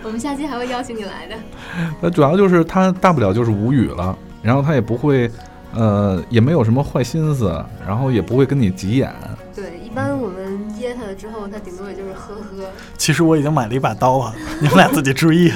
[0.09, 1.37] 我们下期还会邀请你来的。
[2.01, 5.31] 那主要就是他大不了就是无语了，然后他也不会，
[5.75, 9.15] 呃，也没有什么坏心思，然后也不会跟你急眼。
[9.55, 15.53] 对，一般我们噎他了之后，他顶多也就是呵呵其实我已经买了一把刀了，你们俩自己注意。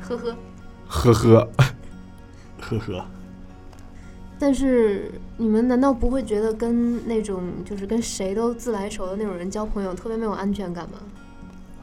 [0.00, 0.34] 呵呵。
[0.86, 1.48] 呵呵，
[2.60, 3.04] 呵呵，
[4.38, 10.98] 但是你们难道不会觉得跟那种就是跟谁都自来熟的那种人交朋友特别没有安全感吗？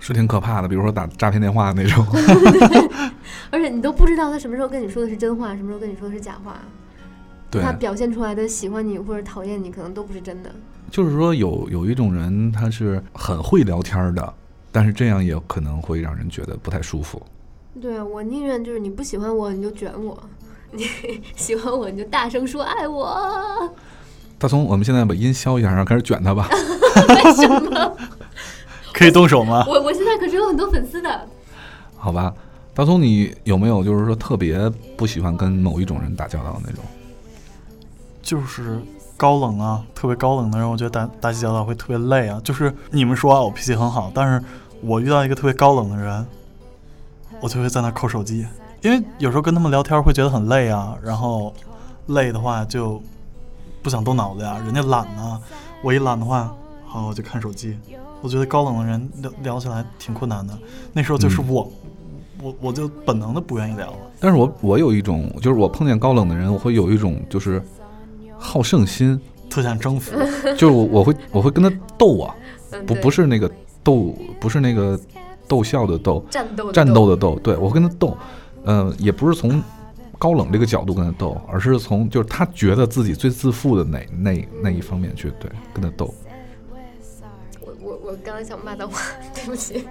[0.02, 0.68] 是挺可怕的。
[0.68, 2.06] 比如说打诈骗电话那种，
[3.50, 6.60] 而且你都不知道他什么时候跟你说的是真话，什么时候跟你说的是假话。
[7.50, 10.52] 对，他表现出来的喜欢你或者讨厌你，可能都不是真的。
[10.90, 14.34] 就是说有有一种人他是很会聊天的，
[14.72, 17.22] 但是这样也可能会让人觉得不太舒服。
[17.82, 20.22] 对啊，我宁愿就是你不喜欢我你就卷我，
[20.72, 20.86] 你
[21.36, 23.74] 喜欢我你就大声说爱我。
[24.38, 26.50] 大葱，我们现在把音消一下，然后开始卷他吧。
[26.52, 27.98] 为什么？
[29.02, 29.66] 可以动手吗？
[29.68, 31.28] 我我现在可是有很多粉丝的。
[31.98, 32.32] 好吧，
[32.76, 36.84] 大葱，你有没有就是说特别不喜欢跟某一种人打交道的那种？
[38.22, 38.80] 就是
[39.18, 42.40] 高冷啊，特别高冷的人，我觉得打打起交道会特别累啊。
[42.44, 44.46] 就是你们说啊，我脾气很好，但是
[44.82, 46.24] 我遇到一个特别高冷的人，
[47.40, 48.46] 我就会在那抠手机，
[48.84, 51.52] 因为有时候跟他们聊天会觉得很累啊，然后
[52.06, 53.02] 累的话就
[53.82, 55.42] 不想动脑子呀，人家懒呢、
[55.82, 56.54] 我一懒的话，
[56.86, 57.76] 好我就看手机。
[58.22, 60.58] 我觉得高冷的人聊聊起来挺困难的。
[60.94, 61.72] 那时候就是我，
[62.42, 63.98] 我我就本能的不愿意聊了。
[64.20, 67.62] 但是我我有一种，就是我碰见高冷的人，我会有一种就是
[68.38, 69.20] 好胜心，
[69.50, 70.16] 特想征服
[70.56, 72.36] 就是我我会我会跟他斗啊，
[72.86, 73.52] 不不是那个
[73.84, 75.00] 斗，不是那个
[75.48, 78.16] 逗笑的斗，战斗的战斗的斗，对我会跟他斗，
[78.64, 79.62] 呃，也不是从
[80.20, 86.14] 高冷这个角度跟他斗，而是从就是他觉得自己最自负的那那那一方面去对跟他斗。
[88.12, 89.00] 我我我刚想骂脏话，
[89.34, 89.88] 对不起。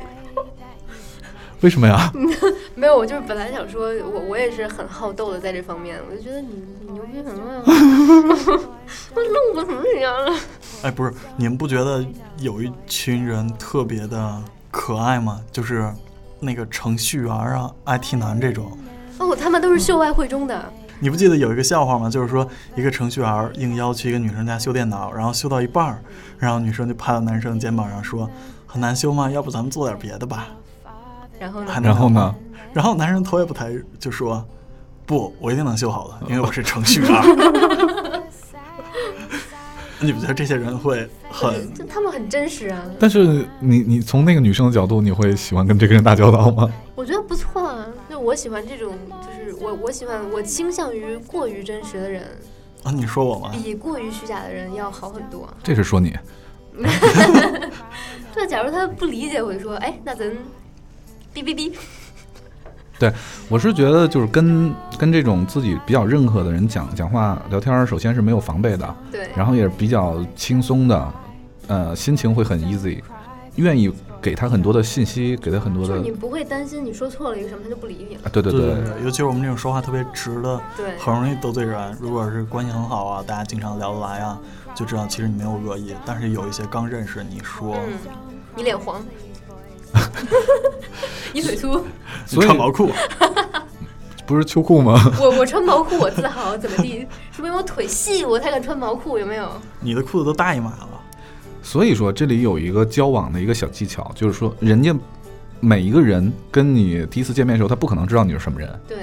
[1.63, 2.13] 为什么呀？
[2.75, 7.63] 没有，我就是本来想说，我我也是很好斗的，在这方面，我就觉得你你牛逼什么呀？
[7.67, 10.39] 我 弄我什么样了？
[10.83, 12.05] 哎，不是，你们不觉得
[12.39, 15.41] 有一群人特别的可爱吗？
[15.53, 15.91] 就是
[16.39, 18.77] 那个程序员啊、IT 男这种。
[19.19, 20.73] 哦，他们都是秀外慧中的。
[21.01, 22.11] 你不记得有一个笑话吗？
[22.11, 22.47] 就是说
[22.77, 25.99] 一个程序员应邀去一个女生家修电脑，然后修到一半儿，
[26.39, 28.29] 然后女生就拍到男生肩膀上说
[28.67, 29.31] ：“很难修吗？
[29.31, 30.49] 要不咱们做点别的吧。
[31.39, 32.35] 然后”呢然后呢？
[32.75, 34.45] 然后男生头也不抬就说
[35.07, 37.11] ：“不，我一定能修好的，因为我是程序员。
[40.03, 46.71] ”你不觉得这些人会很就他们很真实啊，但是你你从那个女生的角度，你会喜欢跟这个人打交道吗？
[46.95, 47.85] 我觉得不错啊。
[48.21, 52.23] 就我喜欢这种，就是我我喜欢我倾向于过于真实的人，
[52.83, 52.91] 啊？
[52.91, 53.51] 你说我吗？
[53.51, 55.49] 比过于虚假的人要好很多。
[55.63, 56.15] 这是说你，
[58.35, 60.29] 对，假如他不理解，我就说，哎，那咱
[61.35, 61.73] 哔哔哔。
[62.99, 63.11] 对
[63.49, 71.13] 我是觉得就是跟跟这种自己比较认可的人讲讲话聊天儿，首先是没有防备的，对，然后也是比较轻松的，
[71.69, 73.01] 呃，心情会很 easy，
[73.57, 73.93] 愿意
[74.23, 78.23] 给他很多的信息，给他很多的就是你不会担心你说错了一个什么，他就不理你了。
[78.25, 81.97] 啊，对对对对，对，尤其是我们这种说话特别直的，对很容易得罪人。
[82.01, 84.39] 如果是关系很好啊，大家经常聊得来啊，
[84.75, 85.95] 就知道其实你没有恶意。
[86.05, 87.99] 但是有一些刚认识，你说、嗯，
[88.55, 89.03] 你脸黄，
[91.33, 91.85] 你腿粗，
[92.31, 92.91] 你穿毛裤，
[94.27, 95.01] 不是秋裤吗？
[95.21, 97.07] 我我穿毛裤我自豪，怎么地？
[97.33, 99.49] 是因为我腿细我才敢穿毛裤，有没有？
[99.81, 101.00] 你的裤子都大一码了。
[101.63, 104.95] 所以说这里有一个交往的一个小技巧，就是说人家
[105.61, 108.99] 每一个人跟你第一次见面的时候，他不可能知道你是什么人，对，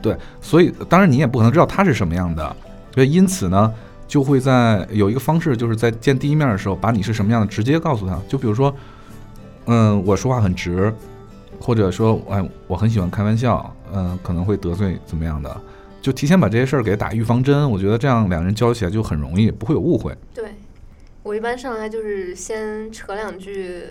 [0.00, 2.56] 对，所以当然你也不可能知道他是什么样的，
[2.94, 3.72] 所以因此呢，
[4.08, 8.18] 就会在有一个方式，就是在见第一面的时候，把你是什么样的直接告诉他。
[8.26, 8.74] 就比如说，
[9.66, 10.92] 嗯，我说话很直，
[11.60, 15.60] 或者说，哎，我很喜欢开玩笑，嗯，可能会得罪怎么样的，
[16.00, 17.70] 就提前把这些事儿给打预防针。
[17.70, 20.16] 我觉得这样两人交流起来就很容易，不会有误会。
[20.34, 20.54] 对，
[21.22, 23.82] 我一般上来就是先扯两句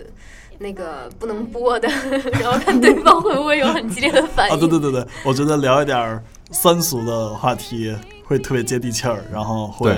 [0.58, 1.88] 那个不能播的，
[2.32, 4.54] 然后看对方会不会有很激烈的反应。
[4.54, 9.94] 啊，对对对对，我觉得聊一点儿三俗的话题会特别接地气儿，然后会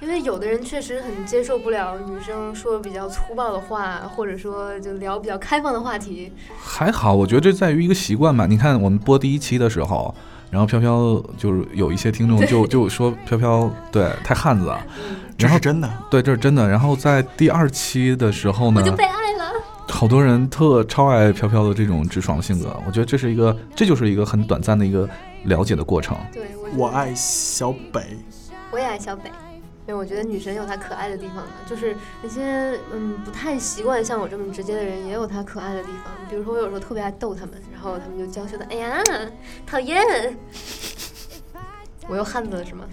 [0.00, 6.30] 因为有的人确实很接受不了女生说比较粗暴的话，或者说就聊比较开放的话题。
[6.60, 8.46] 还好，我觉得这在于一个习惯吧。
[8.46, 10.14] 你看我们播第一期的时候，
[10.50, 14.86] 然后飘飘就是有一些听众就就说飘飘对太汉子了，然后
[15.36, 15.90] 这是真的。
[16.10, 16.68] 对这是真的。
[16.68, 19.52] 然后在第二期的时候呢我，就被爱了。
[19.88, 22.74] 好多人特超爱飘飘的这种直爽的性格。
[22.86, 25.08] 我觉得这是一个，这就是一个很短暂的一个
[25.44, 26.16] 了解的过程。
[26.32, 28.00] 对，我我爱小北，
[28.70, 29.30] 我也爱小北。
[29.88, 36.12] 因为我觉得女神有她可爱的地方的，就是那些嗯不太习惯像我这么直接的人，也有她可爱的地方。
[36.28, 39.02] 比如说我有时候特别爱逗他们，然后他们就娇羞的，哎呀，
[39.66, 40.04] 讨厌。
[42.08, 42.84] 我又汉子了是吗？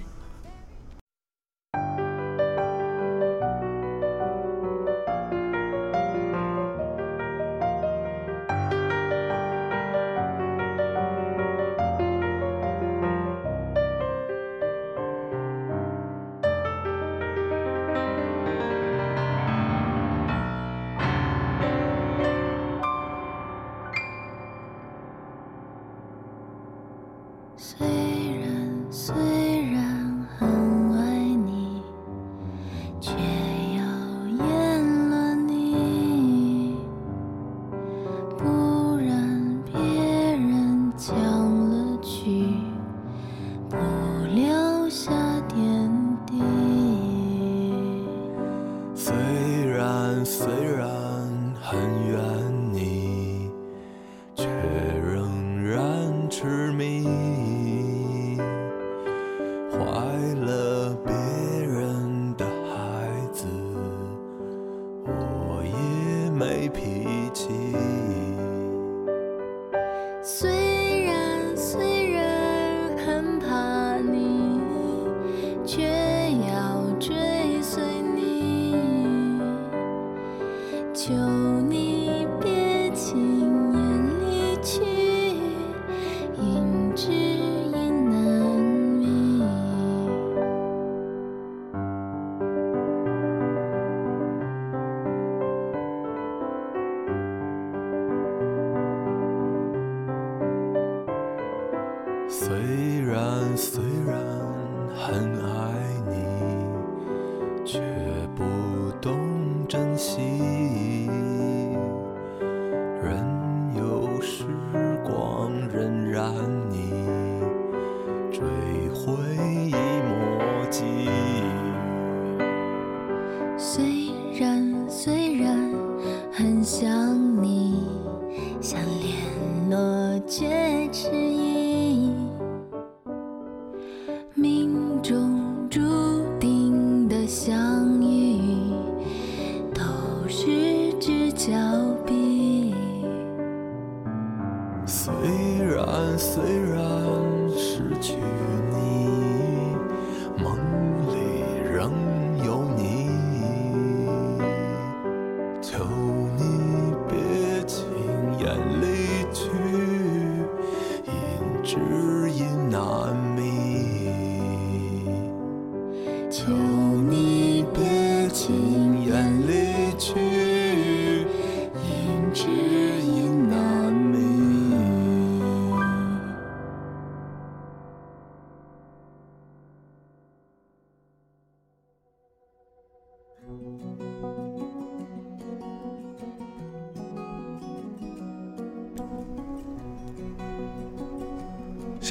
[44.94, 45.23] 想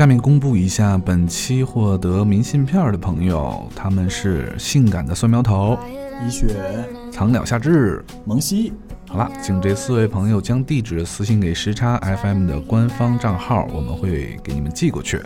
[0.03, 5.79] 下面公布一下本期获得明信片的朋友，他们是性感的蒜苗头、
[6.27, 6.57] 一雪、
[7.13, 8.05] 藏鸟夏至。
[8.25, 8.73] 萌西，
[9.09, 15.23] 好了，请这四位朋友将地址私信给时差 FM 的官方账号，我们会给你们寄过去。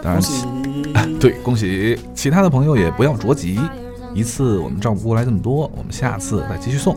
[0.00, 0.22] 当然！
[1.18, 1.98] 对，恭喜！
[2.14, 3.58] 其他的朋友也不要着急，
[4.14, 6.96] 一次我们照顾不过来这么多，我们下次再继续送。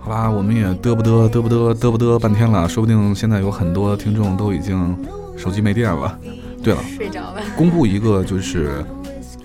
[0.00, 4.98] 好啦，我们也嘚不嘚嘚不嘚嘚不嘚半天了，说不定现在有很多听众都已经
[5.38, 6.18] 手机没电了。
[6.62, 7.40] 对了，睡着了。
[7.56, 8.84] 公布一个就是，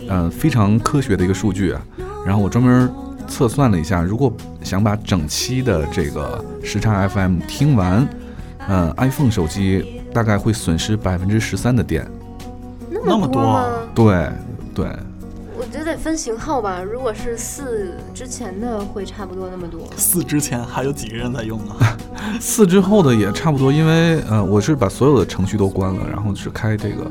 [0.10, 1.82] 呃，非常科学的一个数据啊。
[2.26, 2.92] 然后我专门
[3.28, 8.08] 测算了一下，如果想把整期的这个时差 FM 听完，
[8.68, 12.06] 呃，iPhone 手机大概会损失百分之十三的电。
[13.06, 13.66] 那么多吗？
[13.94, 14.28] 对
[14.74, 14.88] 对，
[16.04, 16.84] 分型号吧。
[16.84, 19.80] 如果是四之前的，会差不多那么多。
[19.96, 21.74] 四之前还有几个人在用呢？
[22.42, 27.10] 四之后的也差不多，因为呃，我是把所有的程序都关了，然后只开这个。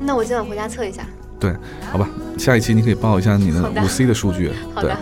[0.00, 1.06] 那我今晚回家测一下。
[1.38, 1.54] 对，
[1.92, 4.48] 好吧，下一期你可以报一下你的五 C 的数据。
[4.48, 4.96] 对好的，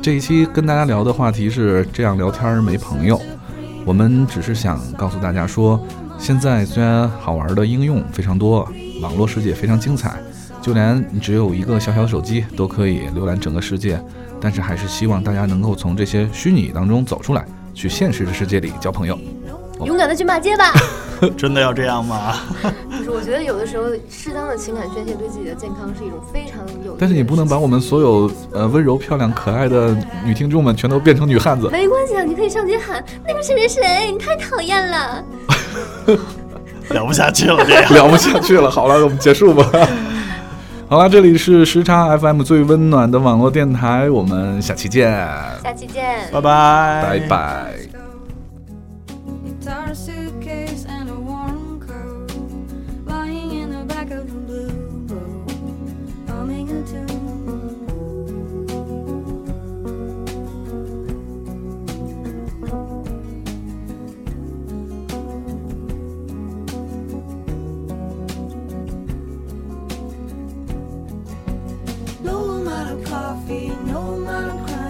[0.00, 3.20] 这一期跟大家聊的话题是这样聊天儿没朋友。
[3.84, 5.78] 我们只是想告诉大家说，
[6.18, 8.66] 现在虽然好玩的应用非常多，
[9.02, 10.18] 网络世界非常精彩，
[10.62, 14.00] 就连你只有一个小小的手机都可以浏览整个世界，
[14.40, 17.44] 但是还是希望大家能够从这些虚拟当中走出来，
[17.74, 19.18] 去现实的世界里交朋友。
[19.84, 20.72] 勇敢的去骂街吧。
[21.36, 22.34] 真的要这样吗？
[22.90, 26.96] 不是，我觉得有的时候适当的情感宣泄对自己的健康是一种非常有。
[26.98, 31.68] 但是你不能把我们所有呃温柔、漂亮、可爱的女听众们全都变成女汉子。
[31.70, 35.24] 没关系啊，你可以上街喊那个谁谁谁，你太讨厌了。
[36.92, 38.70] 聊不下去了，这样聊不下去了。
[38.70, 39.64] 好了，我们结束吧。
[40.88, 45.10] 好了，这里是时差 FM 最温暖的网络电台，我们下期见，
[45.62, 46.04] 下期见。
[46.30, 47.72] 拜拜，拜拜。
[73.52, 74.81] be no man crying.